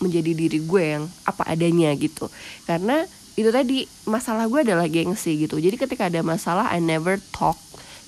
menjadi 0.00 0.32
diri 0.32 0.60
gue 0.64 0.84
yang 0.96 1.04
apa 1.28 1.44
adanya 1.44 1.92
gitu. 1.92 2.32
Karena 2.64 3.04
itu 3.36 3.52
tadi 3.52 3.84
masalah 4.08 4.48
gue 4.48 4.64
adalah 4.64 4.88
gengsi 4.88 5.36
gitu. 5.44 5.60
Jadi 5.60 5.76
ketika 5.76 6.08
ada 6.08 6.24
masalah 6.24 6.72
I 6.72 6.80
never 6.80 7.20
talk 7.36 7.60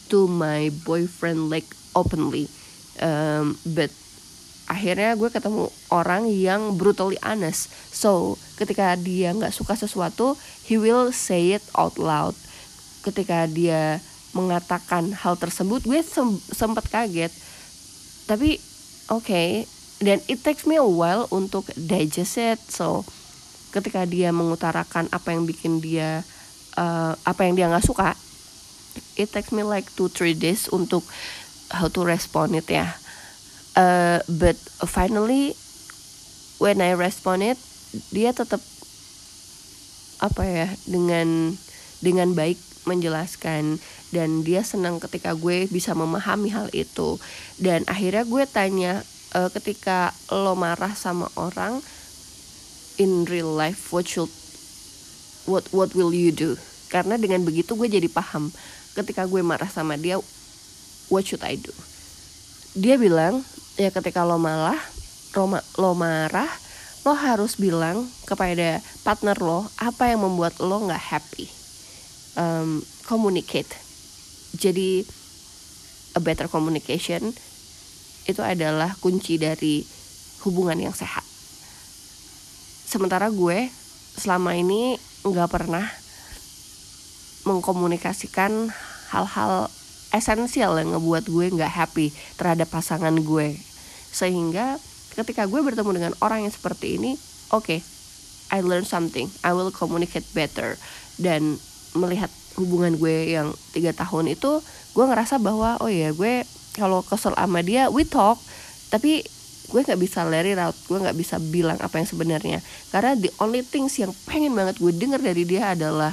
to 0.09 0.25
my 0.25 0.73
boyfriend 0.89 1.53
like 1.53 1.69
openly. 1.93 2.49
Um, 3.01 3.61
but 3.65 3.93
akhirnya 4.73 5.13
gue 5.21 5.29
ketemu 5.29 5.69
orang 5.93 6.25
yang 6.33 6.81
brutally 6.81 7.21
honest. 7.21 7.69
So 7.93 8.41
ketika 8.57 8.97
dia 8.97 9.37
nggak 9.37 9.53
suka 9.53 9.77
sesuatu 9.77 10.33
he 10.65 10.81
will 10.81 11.13
say 11.13 11.53
it 11.61 11.65
out 11.77 12.01
loud. 12.01 12.33
Ketika 13.05 13.45
dia 13.45 14.01
mengatakan 14.33 15.13
hal 15.13 15.37
tersebut 15.37 15.85
gue 15.85 16.01
sem 16.01 16.33
sempat 16.49 16.89
kaget. 16.89 17.31
Tapi 18.25 18.57
oke. 19.13 19.29
Okay, 19.29 19.69
dan 20.01 20.25
it 20.27 20.41
takes 20.41 20.65
me 20.65 20.81
a 20.81 20.87
while 20.87 21.29
untuk 21.29 21.69
digest 21.77 22.41
it. 22.41 22.59
So 22.73 23.05
ketika 23.73 24.05
dia 24.09 24.33
mengutarakan 24.33 25.09
apa 25.13 25.33
yang 25.33 25.49
bikin 25.49 25.81
dia 25.81 26.25
uh, 26.77 27.13
apa 27.25 27.49
yang 27.49 27.57
dia 27.57 27.67
nggak 27.73 27.85
suka 27.85 28.13
it 29.17 29.33
takes 29.33 29.51
me 29.51 29.65
like 29.65 29.89
two 29.97 30.13
three 30.13 30.37
days 30.37 30.69
untuk 30.69 31.01
how 31.73 31.89
to 31.89 32.05
respond 32.05 32.53
it 32.53 32.69
ya 32.69 32.93
uh, 33.77 34.21
but 34.29 34.57
finally 34.89 35.55
when 36.59 36.81
I 36.81 36.95
respond 36.95 37.45
it 37.45 37.59
dia 38.15 38.33
tetap 38.33 38.61
apa 40.23 40.43
ya 40.47 40.69
dengan 40.87 41.59
dengan 42.01 42.33
baik 42.33 42.57
menjelaskan. 42.85 43.79
Dan 44.13 44.45
dia 44.45 44.61
senang 44.61 45.01
ketika 45.01 45.33
gue 45.33 45.65
bisa 45.73 45.97
memahami 45.97 46.53
hal 46.53 46.69
itu. 46.77 47.17
Dan 47.57 47.81
akhirnya 47.89 48.29
gue 48.29 48.45
tanya 48.45 49.01
uh, 49.33 49.49
ketika 49.49 50.13
lo 50.29 50.53
marah 50.53 50.93
sama 50.93 51.33
orang 51.41 51.81
in 53.01 53.25
real 53.25 53.49
life 53.49 53.89
what 53.89 54.05
should 54.05 54.29
what 55.49 55.65
what 55.73 55.97
will 55.97 56.13
you 56.13 56.29
do? 56.29 56.61
Karena 56.93 57.17
dengan 57.17 57.41
begitu 57.41 57.73
gue 57.73 57.89
jadi 57.89 58.09
paham. 58.13 58.53
Ketika 58.93 59.25
gue 59.25 59.41
marah 59.41 59.69
sama 59.73 59.97
dia 59.97 60.21
what 61.09 61.25
should 61.25 61.41
I 61.41 61.57
do? 61.57 61.73
Dia 62.77 63.01
bilang 63.01 63.41
ya 63.81 63.89
ketika 63.89 64.25
lo 64.27 64.37
malah 64.37 64.79
lo, 65.37 65.49
lo 65.81 65.91
marah 65.97 66.49
lo 67.03 67.19
harus 67.19 67.59
bilang 67.59 68.07
kepada 68.29 68.79
partner 69.03 69.35
lo 69.43 69.67
apa 69.83 70.15
yang 70.15 70.23
membuat 70.23 70.63
lo 70.63 70.87
nggak 70.87 71.03
happy. 71.03 71.51
Um, 72.39 72.81
communicate. 73.05 73.69
Jadi 74.55 75.03
a 76.15 76.21
better 76.23 76.47
communication 76.47 77.35
itu 78.31 78.39
adalah 78.39 78.95
kunci 79.03 79.35
dari 79.37 79.83
hubungan 80.47 80.79
yang 80.79 80.95
sehat. 80.95 81.27
Sementara 82.87 83.33
gue 83.35 83.67
selama 84.15 84.55
ini 84.55 84.95
nggak 85.27 85.51
pernah 85.51 85.87
mengkomunikasikan 87.43 88.71
hal-hal 89.11 89.67
esensial 90.13 90.77
yang 90.77 90.95
ngebuat 90.95 91.27
gue 91.27 91.47
nggak 91.57 91.73
happy 91.73 92.13
terhadap 92.37 92.69
pasangan 92.69 93.17
gue. 93.17 93.57
Sehingga 94.13 94.77
ketika 95.17 95.49
gue 95.49 95.61
bertemu 95.65 95.91
dengan 95.93 96.13
orang 96.21 96.45
yang 96.47 96.53
seperti 96.53 97.01
ini 97.01 97.17
oke 97.53 97.65
okay, 97.65 97.81
I 98.53 98.61
learn 98.61 98.85
something. 98.85 99.33
I 99.41 99.57
will 99.57 99.73
communicate 99.73 100.29
better. 100.37 100.77
Dan 101.17 101.57
melihat 101.97 102.29
hubungan 102.61 103.01
gue 103.01 103.33
yang 103.33 103.57
tiga 103.73 103.97
tahun 103.97 104.29
itu 104.29 104.61
gue 104.93 105.05
ngerasa 105.09 105.41
bahwa 105.41 105.81
oh 105.81 105.89
ya 105.89 106.13
gue 106.13 106.45
kalau 106.77 107.01
kesel 107.01 107.33
sama 107.33 107.65
dia 107.65 107.89
we 107.89 108.05
talk. 108.05 108.37
Tapi 108.93 109.25
gue 109.73 109.81
nggak 109.81 109.97
bisa 109.97 110.29
it 110.29 110.61
out. 110.61 110.77
Gue 110.85 111.01
nggak 111.01 111.17
bisa 111.17 111.41
bilang 111.41 111.81
apa 111.81 111.97
yang 111.97 112.09
sebenarnya. 112.09 112.61
Karena 112.93 113.17
the 113.17 113.33
only 113.41 113.65
things 113.65 113.97
yang 113.97 114.13
pengen 114.29 114.53
banget 114.53 114.77
gue 114.77 114.93
denger 114.93 115.25
dari 115.25 115.49
dia 115.49 115.73
adalah 115.73 116.13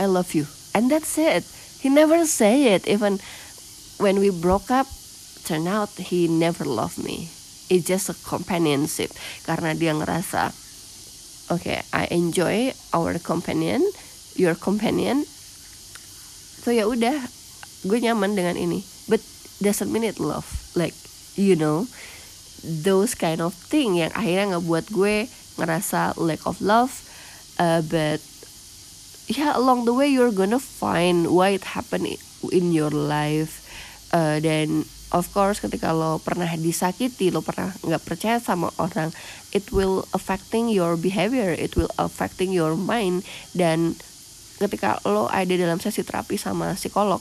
I 0.00 0.08
love 0.08 0.32
you. 0.32 0.48
And 0.72 0.88
that's 0.88 1.20
it 1.20 1.44
he 1.80 1.88
never 1.88 2.26
say 2.26 2.74
it. 2.74 2.86
Even 2.86 3.18
when 3.98 4.18
we 4.18 4.30
broke 4.30 4.70
up 4.70 4.86
turn 5.44 5.66
out 5.66 5.88
he 5.96 6.28
never 6.28 6.64
loved 6.64 7.00
me. 7.00 7.30
It's 7.68 7.88
just 7.88 8.12
a 8.12 8.16
companionship. 8.26 9.12
Karena 9.44 9.72
dia 9.76 9.92
ngerasa 9.96 10.52
oke 11.48 11.64
okay, 11.64 11.80
I 11.92 12.08
enjoy 12.12 12.72
our 12.92 13.16
companion 13.20 13.84
your 14.38 14.54
companion. 14.54 15.26
So 16.58 16.74
ya 16.74 16.84
udah 16.86 17.16
gue 17.86 17.98
nyaman 17.98 18.36
dengan 18.36 18.58
ini. 18.60 18.84
But 19.08 19.24
doesn't 19.58 19.90
mean 19.90 20.04
it 20.04 20.20
love. 20.20 20.46
Like 20.76 20.94
you 21.38 21.54
know 21.56 21.86
those 22.62 23.14
kind 23.14 23.38
of 23.38 23.54
thing 23.54 23.98
yang 23.98 24.10
akhirnya 24.14 24.58
ngebuat 24.58 24.90
gue 24.90 25.30
ngerasa 25.58 26.18
lack 26.18 26.42
of 26.46 26.58
love 26.58 26.90
uh, 27.58 27.82
but 27.86 28.22
yeah 29.28 29.52
along 29.54 29.84
the 29.84 29.94
way 29.94 30.08
you're 30.08 30.32
gonna 30.32 30.60
find 30.60 31.28
why 31.28 31.52
it 31.52 31.76
happened 31.76 32.08
in 32.48 32.72
your 32.72 32.90
life. 32.90 33.64
Uh, 34.08 34.40
dan 34.40 34.88
of 35.12 35.28
course 35.36 35.60
ketika 35.60 35.92
lo 35.92 36.16
pernah 36.20 36.48
disakiti 36.56 37.28
lo 37.28 37.44
pernah 37.44 37.72
nggak 37.84 38.04
percaya 38.04 38.40
sama 38.40 38.72
orang 38.80 39.12
it 39.52 39.68
will 39.72 40.04
affecting 40.16 40.72
your 40.72 40.96
behavior 40.96 41.52
it 41.52 41.76
will 41.76 41.92
affecting 42.00 42.50
your 42.50 42.72
mind. 42.72 43.20
Dan 43.52 43.94
ketika 44.58 44.98
lo 45.04 45.28
ada 45.28 45.52
dalam 45.54 45.78
sesi 45.78 46.02
terapi 46.02 46.40
sama 46.40 46.74
psikolog 46.74 47.20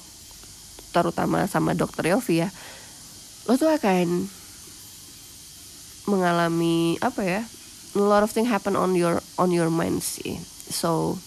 terutama 0.95 1.45
sama 1.45 1.77
dokter 1.77 2.09
Yofi 2.09 2.41
ya 2.41 2.49
lo 3.45 3.53
tuh 3.59 3.69
akan 3.69 4.25
mengalami 6.07 6.95
apa 7.03 7.21
ya 7.21 7.41
a 7.93 7.99
lot 7.99 8.23
of 8.23 8.31
thing 8.31 8.47
happen 8.47 8.73
on 8.73 8.95
your 8.95 9.19
on 9.35 9.51
your 9.51 9.67
mind 9.67 9.99
sih. 9.99 10.39
So 10.71 11.19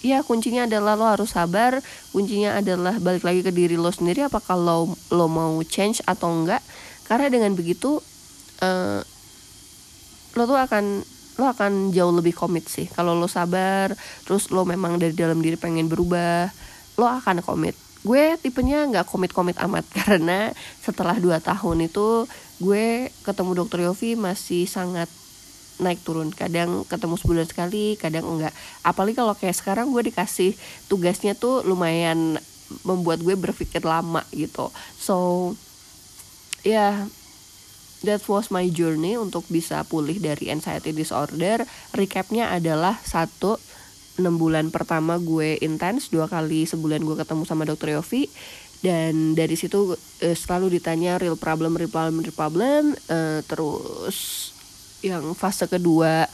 ya 0.00 0.24
kuncinya 0.24 0.64
adalah 0.64 0.96
lo 0.96 1.06
harus 1.08 1.32
sabar. 1.32 1.80
Kuncinya 2.12 2.60
adalah 2.60 2.96
balik 3.00 3.24
lagi 3.24 3.40
ke 3.44 3.52
diri 3.52 3.76
lo 3.76 3.92
sendiri 3.92 4.26
apakah 4.26 4.56
lo 4.56 4.92
lo 5.12 5.26
mau 5.28 5.60
change 5.64 6.00
atau 6.04 6.32
enggak. 6.32 6.64
Karena 7.06 7.28
dengan 7.28 7.52
begitu 7.56 8.00
uh, 8.64 9.00
lo 10.36 10.42
tuh 10.46 10.58
akan 10.58 11.04
lo 11.40 11.44
akan 11.48 11.92
jauh 11.92 12.12
lebih 12.12 12.36
komit 12.36 12.68
sih. 12.68 12.88
Kalau 12.92 13.16
lo 13.16 13.28
sabar 13.28 13.92
terus 14.24 14.52
lo 14.52 14.68
memang 14.68 15.00
dari 15.00 15.16
dalam 15.16 15.40
diri 15.40 15.56
pengen 15.56 15.88
berubah 15.88 16.48
lo 17.00 17.06
akan 17.08 17.40
komit. 17.44 17.76
Gue 18.00 18.40
tipenya 18.40 18.88
nggak 18.88 19.08
komit-komit 19.12 19.60
amat 19.60 19.84
karena 20.04 20.52
setelah 20.80 21.16
dua 21.20 21.40
tahun 21.40 21.88
itu 21.88 22.24
gue 22.60 23.08
ketemu 23.24 23.52
dokter 23.56 23.84
Yofi 23.88 24.16
masih 24.16 24.68
sangat 24.68 25.08
naik 25.80 26.04
turun. 26.04 26.30
Kadang 26.30 26.84
ketemu 26.86 27.14
sebulan 27.16 27.46
sekali 27.48 27.96
kadang 27.96 28.28
enggak. 28.28 28.54
Apalagi 28.84 29.16
kalau 29.16 29.34
kayak 29.34 29.56
sekarang 29.56 29.90
gue 29.90 30.12
dikasih 30.12 30.54
tugasnya 30.86 31.34
tuh 31.34 31.64
lumayan 31.64 32.38
membuat 32.86 33.18
gue 33.24 33.34
berpikir 33.34 33.82
lama 33.82 34.22
gitu. 34.30 34.70
So 34.94 35.16
ya 36.60 36.70
yeah, 36.70 36.94
that 38.04 38.20
was 38.28 38.52
my 38.52 38.68
journey 38.68 39.16
untuk 39.16 39.44
bisa 39.48 39.82
pulih 39.88 40.20
dari 40.20 40.52
anxiety 40.52 40.92
disorder. 40.92 41.64
Recapnya 41.96 42.52
adalah 42.52 43.00
satu 43.02 43.56
enam 44.20 44.36
bulan 44.36 44.68
pertama 44.68 45.16
gue 45.16 45.56
intens 45.64 46.12
dua 46.12 46.28
kali 46.28 46.68
sebulan 46.68 47.00
gue 47.00 47.16
ketemu 47.16 47.42
sama 47.48 47.64
dokter 47.64 47.96
Yofi. 47.96 48.28
Dan 48.80 49.36
dari 49.36 49.60
situ 49.60 49.92
uh, 49.92 50.36
selalu 50.36 50.80
ditanya 50.80 51.20
real 51.20 51.36
problem 51.36 51.76
real 51.76 51.92
problem 51.92 52.24
real 52.24 52.32
problem 52.32 52.96
uh, 53.12 53.44
terus 53.44 54.50
yang 55.00 55.32
fase 55.32 55.64
kedua 55.66 56.28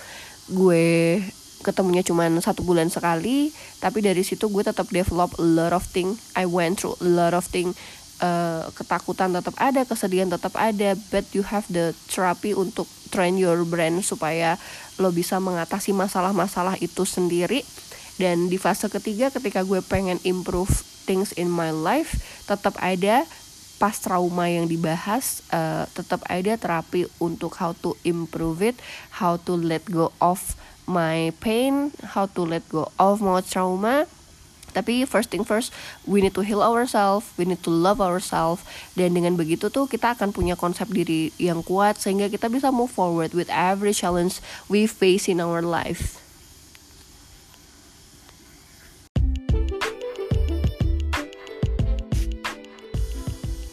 gue 0.46 1.18
ketemunya 1.66 2.06
cuma 2.06 2.30
satu 2.38 2.62
bulan 2.62 2.86
sekali 2.86 3.50
tapi 3.82 3.98
dari 3.98 4.22
situ 4.22 4.46
gue 4.46 4.62
tetap 4.62 4.86
develop 4.94 5.34
a 5.38 5.46
lot 5.46 5.74
of 5.74 5.82
thing. 5.90 6.14
I 6.38 6.46
went 6.46 6.82
through 6.82 6.94
a 7.02 7.08
lot 7.10 7.34
of 7.34 7.46
thing. 7.50 7.74
Uh, 8.16 8.64
ketakutan 8.72 9.28
tetap 9.36 9.52
ada 9.60 9.84
kesedihan 9.84 10.32
tetap 10.32 10.56
ada 10.56 10.96
but 11.12 11.28
you 11.36 11.44
have 11.44 11.68
the 11.68 11.92
therapy 12.08 12.56
untuk 12.56 12.88
train 13.12 13.36
your 13.36 13.60
brain 13.68 14.00
supaya 14.00 14.56
lo 14.96 15.12
bisa 15.12 15.36
mengatasi 15.36 15.92
masalah-masalah 15.92 16.78
itu 16.80 17.02
sendiri. 17.04 17.66
Dan 18.16 18.48
di 18.48 18.56
fase 18.56 18.88
ketiga 18.88 19.28
ketika 19.28 19.60
gue 19.60 19.84
pengen 19.84 20.16
improve 20.24 20.72
things 21.04 21.36
in 21.36 21.52
my 21.52 21.68
life 21.68 22.16
tetap 22.48 22.72
ada 22.80 23.28
pas 23.76 23.92
trauma 24.00 24.48
yang 24.48 24.64
dibahas 24.64 25.44
uh, 25.52 25.84
tetap 25.92 26.24
ada 26.28 26.56
terapi 26.56 27.04
untuk 27.20 27.60
how 27.60 27.76
to 27.76 27.92
improve 28.08 28.64
it 28.64 28.76
how 29.20 29.36
to 29.36 29.52
let 29.52 29.84
go 29.88 30.12
of 30.20 30.56
my 30.88 31.34
pain 31.42 31.92
how 32.16 32.24
to 32.24 32.46
let 32.46 32.64
go 32.70 32.88
of 32.96 33.20
my 33.20 33.42
trauma. 33.42 34.06
Tapi 34.76 35.08
first 35.08 35.32
thing 35.32 35.40
first 35.40 35.72
we 36.04 36.20
need 36.20 36.36
to 36.36 36.44
heal 36.44 36.60
ourselves 36.60 37.32
we 37.40 37.48
need 37.48 37.60
to 37.64 37.72
love 37.72 37.96
ourselves. 37.96 38.60
Dan 38.92 39.16
dengan 39.16 39.34
begitu 39.34 39.72
tuh 39.72 39.88
kita 39.88 40.12
akan 40.12 40.36
punya 40.36 40.52
konsep 40.52 40.88
diri 40.92 41.32
yang 41.40 41.64
kuat 41.64 41.96
sehingga 41.96 42.28
kita 42.28 42.52
bisa 42.52 42.68
move 42.68 42.92
forward 42.92 43.32
with 43.32 43.48
every 43.48 43.96
challenge 43.96 44.38
we 44.68 44.84
face 44.84 45.32
in 45.32 45.40
our 45.40 45.64
life 45.64 46.25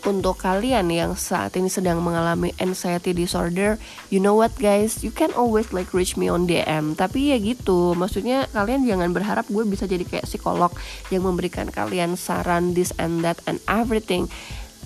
untuk 0.03 0.35
kalian 0.43 0.91
yang 0.91 1.15
saat 1.15 1.55
ini 1.55 1.71
sedang 1.71 2.03
mengalami 2.03 2.51
anxiety 2.59 3.15
disorder, 3.15 3.79
you 4.11 4.19
know 4.19 4.35
what 4.35 4.51
guys, 4.59 4.99
you 4.99 5.11
can 5.11 5.31
always 5.35 5.71
like 5.71 5.95
reach 5.95 6.19
me 6.19 6.27
on 6.27 6.43
DM. 6.43 6.99
Tapi 6.99 7.31
ya 7.31 7.37
gitu, 7.39 7.95
maksudnya 7.95 8.51
kalian 8.51 8.83
jangan 8.83 9.15
berharap 9.15 9.47
gue 9.47 9.63
bisa 9.63 9.87
jadi 9.87 10.03
kayak 10.03 10.27
psikolog 10.27 10.75
yang 11.07 11.23
memberikan 11.23 11.71
kalian 11.71 12.19
saran 12.19 12.75
this 12.75 12.91
and 12.99 13.23
that 13.23 13.39
and 13.47 13.63
everything. 13.71 14.27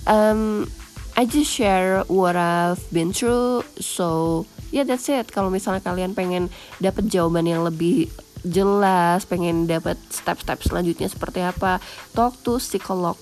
Um, 0.06 0.70
I 1.18 1.26
just 1.26 1.50
share 1.50 2.06
what 2.06 2.38
I've 2.38 2.82
been 2.94 3.10
through, 3.10 3.66
so 3.82 4.46
yeah 4.70 4.86
that's 4.86 5.10
it. 5.10 5.34
Kalau 5.34 5.50
misalnya 5.50 5.82
kalian 5.82 6.14
pengen 6.14 6.46
dapat 6.78 7.10
jawaban 7.10 7.50
yang 7.50 7.66
lebih 7.66 8.06
jelas, 8.46 9.26
pengen 9.26 9.66
dapat 9.66 9.98
step-step 10.14 10.62
selanjutnya 10.62 11.10
seperti 11.10 11.42
apa, 11.42 11.82
talk 12.14 12.38
to 12.46 12.62
psikolog 12.62 13.18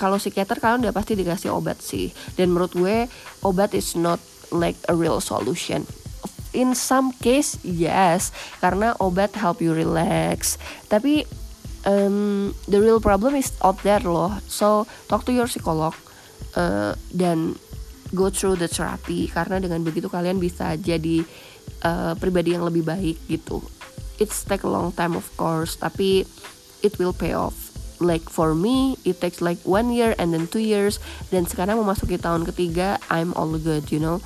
kalau 0.00 0.16
psikiater 0.16 0.56
kalian 0.56 0.88
udah 0.88 0.96
pasti 0.96 1.12
dikasih 1.12 1.52
obat 1.52 1.76
sih. 1.84 2.08
Dan 2.32 2.56
menurut 2.56 2.72
gue 2.72 3.04
obat 3.44 3.76
is 3.76 3.92
not 3.92 4.16
like 4.48 4.80
a 4.88 4.96
real 4.96 5.20
solution. 5.20 5.84
In 6.56 6.72
some 6.72 7.12
case 7.20 7.60
yes. 7.60 8.32
Karena 8.64 8.96
obat 8.96 9.36
help 9.36 9.60
you 9.60 9.76
relax. 9.76 10.56
Tapi 10.88 11.28
um, 11.84 12.56
the 12.64 12.80
real 12.80 12.96
problem 12.96 13.36
is 13.36 13.52
out 13.60 13.76
there 13.84 14.00
loh. 14.00 14.40
So 14.48 14.88
talk 15.12 15.28
to 15.28 15.36
your 15.36 15.52
psikolog 15.52 15.92
uh, 16.56 16.96
dan 17.12 17.60
go 18.16 18.32
through 18.32 18.56
the 18.56 18.72
therapy. 18.72 19.28
Karena 19.28 19.60
dengan 19.60 19.84
begitu 19.84 20.08
kalian 20.08 20.40
bisa 20.40 20.80
jadi 20.80 21.28
uh, 21.84 22.16
pribadi 22.16 22.56
yang 22.56 22.64
lebih 22.64 22.88
baik 22.88 23.20
gitu. 23.28 23.60
It's 24.16 24.48
take 24.48 24.64
a 24.64 24.72
long 24.72 24.96
time 24.96 25.12
of 25.12 25.28
course. 25.36 25.76
Tapi 25.76 26.24
it 26.80 26.96
will 26.96 27.12
pay 27.12 27.36
off 27.36 27.69
like 28.00 28.26
for 28.26 28.56
me 28.56 28.96
it 29.04 29.20
takes 29.20 29.44
like 29.44 29.60
one 29.62 29.92
year 29.92 30.16
and 30.16 30.32
then 30.32 30.48
two 30.48 30.64
years. 30.64 30.98
Dan 31.28 31.46
sekarang 31.46 31.78
memasuki 31.78 32.16
tahun 32.16 32.48
ketiga 32.48 32.98
I'm 33.12 33.36
all 33.36 33.54
good 33.60 33.92
you 33.92 34.00
know? 34.00 34.18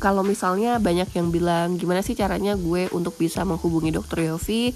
Kalau 0.00 0.24
misalnya 0.24 0.80
banyak 0.80 1.12
yang 1.12 1.28
bilang 1.28 1.76
gimana 1.76 2.00
sih 2.00 2.16
caranya 2.16 2.56
gue 2.56 2.88
untuk 2.92 3.20
bisa 3.20 3.44
menghubungi 3.44 3.92
dokter 3.92 4.24
Yofi? 4.32 4.72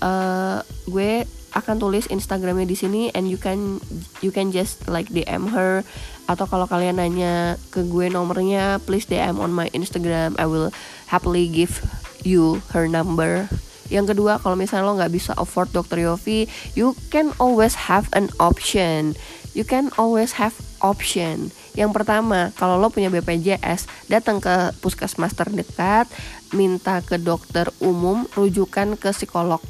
Uh, 0.00 0.64
gue 0.88 1.28
akan 1.52 1.76
tulis 1.76 2.08
Instagramnya 2.08 2.64
di 2.64 2.76
sini 2.76 3.02
and 3.12 3.28
you 3.28 3.36
can 3.36 3.76
you 4.24 4.32
can 4.32 4.48
just 4.48 4.88
like 4.88 5.12
DM 5.12 5.52
her. 5.52 5.84
Atau 6.24 6.48
kalau 6.48 6.64
kalian 6.64 6.96
nanya 6.96 7.60
ke 7.68 7.84
gue 7.84 8.08
nomornya 8.08 8.80
please 8.88 9.04
DM 9.04 9.36
on 9.36 9.52
my 9.52 9.68
Instagram. 9.76 10.32
I 10.40 10.48
will 10.48 10.72
happily 11.12 11.52
give 11.52 11.84
you 12.24 12.64
her 12.72 12.88
number 12.88 13.52
yang 13.92 14.08
kedua 14.08 14.40
kalau 14.40 14.56
misalnya 14.56 14.88
lo 14.88 14.96
nggak 14.96 15.12
bisa 15.12 15.36
afford 15.36 15.68
Dr. 15.76 16.00
Yofi 16.00 16.48
you 16.72 16.96
can 17.12 17.36
always 17.36 17.86
have 17.92 18.08
an 18.16 18.32
option 18.40 19.12
you 19.52 19.62
can 19.68 19.92
always 20.00 20.40
have 20.40 20.56
option 20.80 21.52
yang 21.72 21.88
pertama, 21.96 22.52
kalau 22.52 22.76
lo 22.76 22.92
punya 22.92 23.08
BPJS, 23.08 23.88
datang 24.12 24.44
ke 24.44 24.76
puskesmas 24.84 25.32
terdekat, 25.32 26.04
minta 26.52 27.00
ke 27.00 27.16
dokter 27.16 27.72
umum, 27.80 28.28
rujukan 28.36 29.00
ke 29.00 29.08
psikolog 29.16 29.60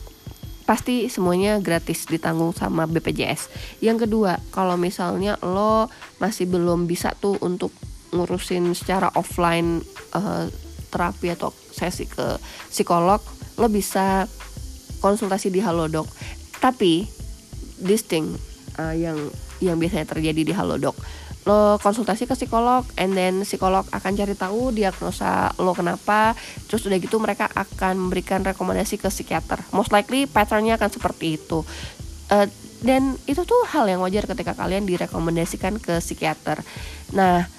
pasti 0.63 1.11
semuanya 1.11 1.59
gratis 1.59 2.07
ditanggung 2.07 2.55
sama 2.55 2.87
BPJS. 2.87 3.51
Yang 3.83 4.07
kedua, 4.07 4.39
kalau 4.55 4.79
misalnya 4.79 5.35
lo 5.43 5.91
masih 6.23 6.49
belum 6.49 6.87
bisa 6.87 7.13
tuh 7.19 7.35
untuk 7.43 7.75
ngurusin 8.15 8.71
secara 8.73 9.11
offline 9.19 9.83
uh, 10.15 10.47
terapi 10.89 11.35
atau 11.35 11.51
sesi 11.75 12.07
ke 12.07 12.39
psikolog, 12.71 13.21
lo 13.63 13.71
bisa 13.71 14.27
konsultasi 14.99 15.55
di 15.55 15.63
Halodoc. 15.63 16.11
Tapi 16.59 17.07
thing 17.83 18.27
uh, 18.79 18.95
yang 18.95 19.19
yang 19.63 19.79
biasanya 19.79 20.07
terjadi 20.11 20.43
di 20.43 20.53
Halodoc 20.55 20.99
lo 21.43 21.75
konsultasi 21.83 22.31
ke 22.31 22.39
psikolog 22.39 22.87
and 22.95 23.19
then 23.19 23.43
psikolog 23.43 23.83
akan 23.91 24.15
cari 24.15 24.39
tahu 24.39 24.71
diagnosa 24.71 25.51
lo 25.59 25.75
kenapa 25.75 26.39
terus 26.71 26.87
udah 26.87 26.99
gitu 27.03 27.19
mereka 27.19 27.51
akan 27.51 27.99
memberikan 27.99 28.47
rekomendasi 28.47 29.03
ke 29.03 29.11
psikiater. 29.11 29.59
Most 29.75 29.91
likely 29.91 30.31
patternnya 30.31 30.79
akan 30.79 30.91
seperti 30.95 31.43
itu. 31.43 31.67
Uh, 32.31 32.47
dan 32.83 33.19
itu 33.27 33.43
tuh 33.43 33.63
hal 33.75 33.91
yang 33.91 34.03
wajar 34.03 34.27
ketika 34.27 34.55
kalian 34.55 34.87
direkomendasikan 34.87 35.83
ke 35.83 35.99
psikiater. 35.99 36.63
Nah 37.11 37.51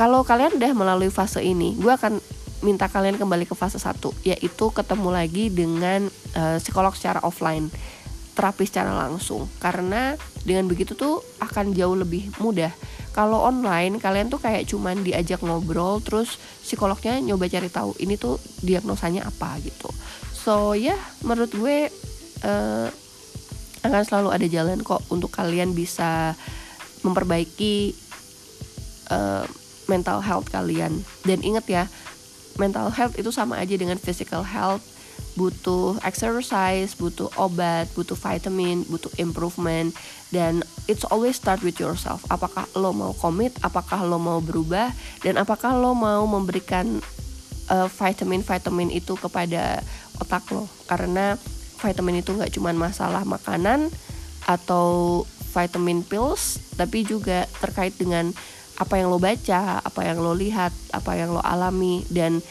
kalau 0.00 0.24
kalian 0.24 0.56
udah 0.56 0.72
melalui 0.72 1.12
fase 1.12 1.44
ini 1.44 1.76
gue 1.76 1.92
akan 1.92 2.24
minta 2.64 2.88
kalian 2.88 3.20
kembali 3.20 3.44
ke 3.44 3.52
fase 3.52 3.76
1 3.76 4.00
yaitu 4.24 4.72
ketemu 4.72 5.08
lagi 5.12 5.52
dengan 5.52 6.08
uh, 6.34 6.56
psikolog 6.56 6.96
secara 6.96 7.20
offline 7.20 7.68
terapi 8.34 8.66
secara 8.66 8.90
langsung. 8.90 9.46
Karena 9.62 10.18
dengan 10.42 10.66
begitu 10.66 10.98
tuh 10.98 11.22
akan 11.38 11.70
jauh 11.76 11.94
lebih 11.94 12.34
mudah. 12.42 12.72
Kalau 13.14 13.46
online 13.46 14.02
kalian 14.02 14.26
tuh 14.26 14.42
kayak 14.42 14.66
cuman 14.66 15.06
diajak 15.06 15.38
ngobrol 15.46 16.02
terus 16.02 16.34
psikolognya 16.66 17.22
nyoba 17.22 17.46
cari 17.46 17.70
tahu 17.70 17.94
ini 18.02 18.18
tuh 18.18 18.42
diagnosanya 18.66 19.22
apa 19.22 19.54
gitu. 19.62 19.86
So 20.34 20.74
ya 20.74 20.98
yeah, 20.98 21.00
menurut 21.22 21.54
gue 21.54 21.88
uh, 22.42 22.88
akan 23.86 24.02
selalu 24.02 24.28
ada 24.34 24.46
jalan 24.50 24.82
kok 24.82 25.06
untuk 25.14 25.30
kalian 25.30 25.76
bisa 25.78 26.34
memperbaiki 27.06 27.94
uh, 29.14 29.46
mental 29.86 30.18
health 30.26 30.50
kalian. 30.50 31.06
Dan 31.22 31.38
inget 31.46 31.70
ya 31.70 31.84
mental 32.56 32.90
health 32.90 33.18
itu 33.18 33.30
sama 33.30 33.58
aja 33.60 33.74
dengan 33.74 33.98
physical 34.00 34.44
health. 34.44 34.82
Butuh 35.34 35.98
exercise, 36.06 36.94
butuh 36.94 37.26
obat, 37.34 37.90
butuh 37.98 38.14
vitamin, 38.14 38.86
butuh 38.86 39.10
improvement. 39.18 39.90
Dan 40.30 40.62
it's 40.86 41.02
always 41.10 41.34
start 41.34 41.62
with 41.66 41.78
yourself. 41.82 42.22
Apakah 42.30 42.70
lo 42.78 42.94
mau 42.94 43.10
komit, 43.18 43.54
apakah 43.62 44.06
lo 44.06 44.22
mau 44.22 44.38
berubah 44.38 44.94
dan 45.26 45.38
apakah 45.38 45.74
lo 45.74 45.94
mau 45.94 46.22
memberikan 46.26 47.02
uh, 47.70 47.90
vitamin-vitamin 47.90 48.94
itu 48.94 49.18
kepada 49.18 49.82
otak 50.22 50.46
lo. 50.54 50.70
Karena 50.86 51.34
vitamin 51.82 52.22
itu 52.22 52.30
nggak 52.34 52.54
cuma 52.54 52.70
masalah 52.70 53.26
makanan 53.26 53.90
atau 54.46 55.22
vitamin 55.54 56.02
pills 56.02 56.74
tapi 56.74 57.06
juga 57.06 57.46
terkait 57.62 57.94
dengan 57.94 58.34
apa 58.78 58.98
yang 58.98 59.08
lo 59.10 59.22
baca, 59.22 59.78
apa 59.78 60.00
yang 60.02 60.18
lo 60.18 60.34
lihat, 60.34 60.74
apa 60.90 61.14
yang 61.14 61.30
lo 61.30 61.42
alami 61.42 62.02
dan 62.10 62.42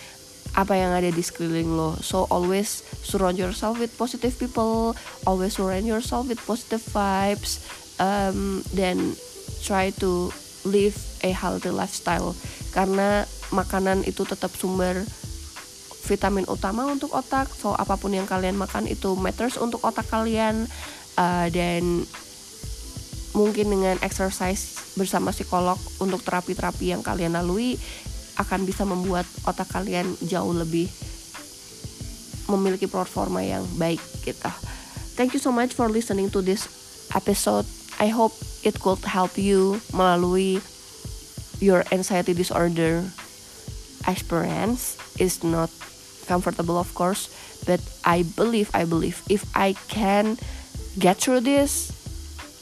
apa 0.53 0.77
yang 0.77 0.93
ada 0.93 1.09
di 1.09 1.23
sekeliling 1.23 1.73
lo. 1.73 1.97
So 1.99 2.29
always 2.29 2.85
surround 3.01 3.41
yourself 3.41 3.81
with 3.81 3.91
positive 3.97 4.37
people 4.37 4.93
always 5.25 5.57
surround 5.57 5.89
yourself 5.89 6.29
with 6.29 6.37
positive 6.45 6.85
vibes 6.93 7.57
um, 7.97 8.61
then 8.71 9.17
try 9.65 9.89
to 9.97 10.29
live 10.63 10.95
a 11.25 11.33
healthy 11.33 11.73
lifestyle. 11.73 12.37
Karena 12.71 13.27
makanan 13.53 14.05
itu 14.07 14.23
tetap 14.25 14.53
sumber 14.55 15.03
vitamin 16.03 16.45
utama 16.47 16.87
untuk 16.89 17.13
otak. 17.15 17.51
So 17.51 17.75
apa 17.75 17.95
pun 17.99 18.15
yang 18.15 18.27
kalian 18.27 18.57
makan 18.59 18.87
itu 18.87 19.15
matters 19.17 19.59
untuk 19.59 19.83
otak 19.83 20.07
kalian. 20.09 20.67
Uh, 21.13 21.45
dan 21.53 22.09
mungkin 23.33 23.69
dengan 23.69 23.97
exercise 24.05 24.93
bersama 24.93 25.33
psikolog 25.33 25.77
untuk 25.97 26.21
terapi-terapi 26.21 26.93
yang 26.93 27.01
kalian 27.01 27.33
lalui 27.33 27.77
akan 28.37 28.65
bisa 28.65 28.85
membuat 28.85 29.25
otak 29.45 29.69
kalian 29.69 30.09
jauh 30.25 30.53
lebih 30.53 30.89
memiliki 32.49 32.89
performa 32.89 33.41
yang 33.41 33.65
baik 33.77 34.01
gitu. 34.25 34.49
Thank 35.13 35.37
you 35.37 35.41
so 35.41 35.53
much 35.53 35.77
for 35.77 35.89
listening 35.89 36.33
to 36.33 36.41
this 36.41 36.65
episode. 37.13 37.65
I 38.01 38.09
hope 38.09 38.33
it 38.65 38.81
could 38.81 39.05
help 39.05 39.37
you 39.37 39.77
melalui 39.93 40.61
your 41.61 41.85
anxiety 41.93 42.33
disorder 42.33 43.05
experience 44.09 44.97
is 45.21 45.45
not 45.45 45.69
comfortable 46.25 46.77
of 46.81 46.89
course, 46.97 47.29
but 47.65 47.79
I 48.03 48.25
believe 48.35 48.73
I 48.73 48.85
believe 48.85 49.21
if 49.29 49.45
I 49.53 49.77
can 49.87 50.41
get 50.97 51.21
through 51.21 51.45
this, 51.45 51.93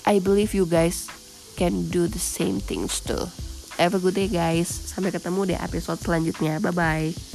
I 0.06 0.20
believe 0.20 0.54
you 0.54 0.66
guys 0.66 1.08
can 1.58 1.90
do 1.90 2.08
the 2.08 2.20
same 2.20 2.60
things 2.60 3.00
too. 3.02 3.30
Have 3.78 3.94
a 3.94 4.02
good 4.02 4.18
day 4.18 4.30
guys. 4.30 4.70
Sampai 4.70 5.14
ketemu 5.14 5.54
di 5.54 5.56
episode 5.58 6.02
selanjutnya. 6.02 6.62
Bye 6.62 6.76
bye. 6.76 7.31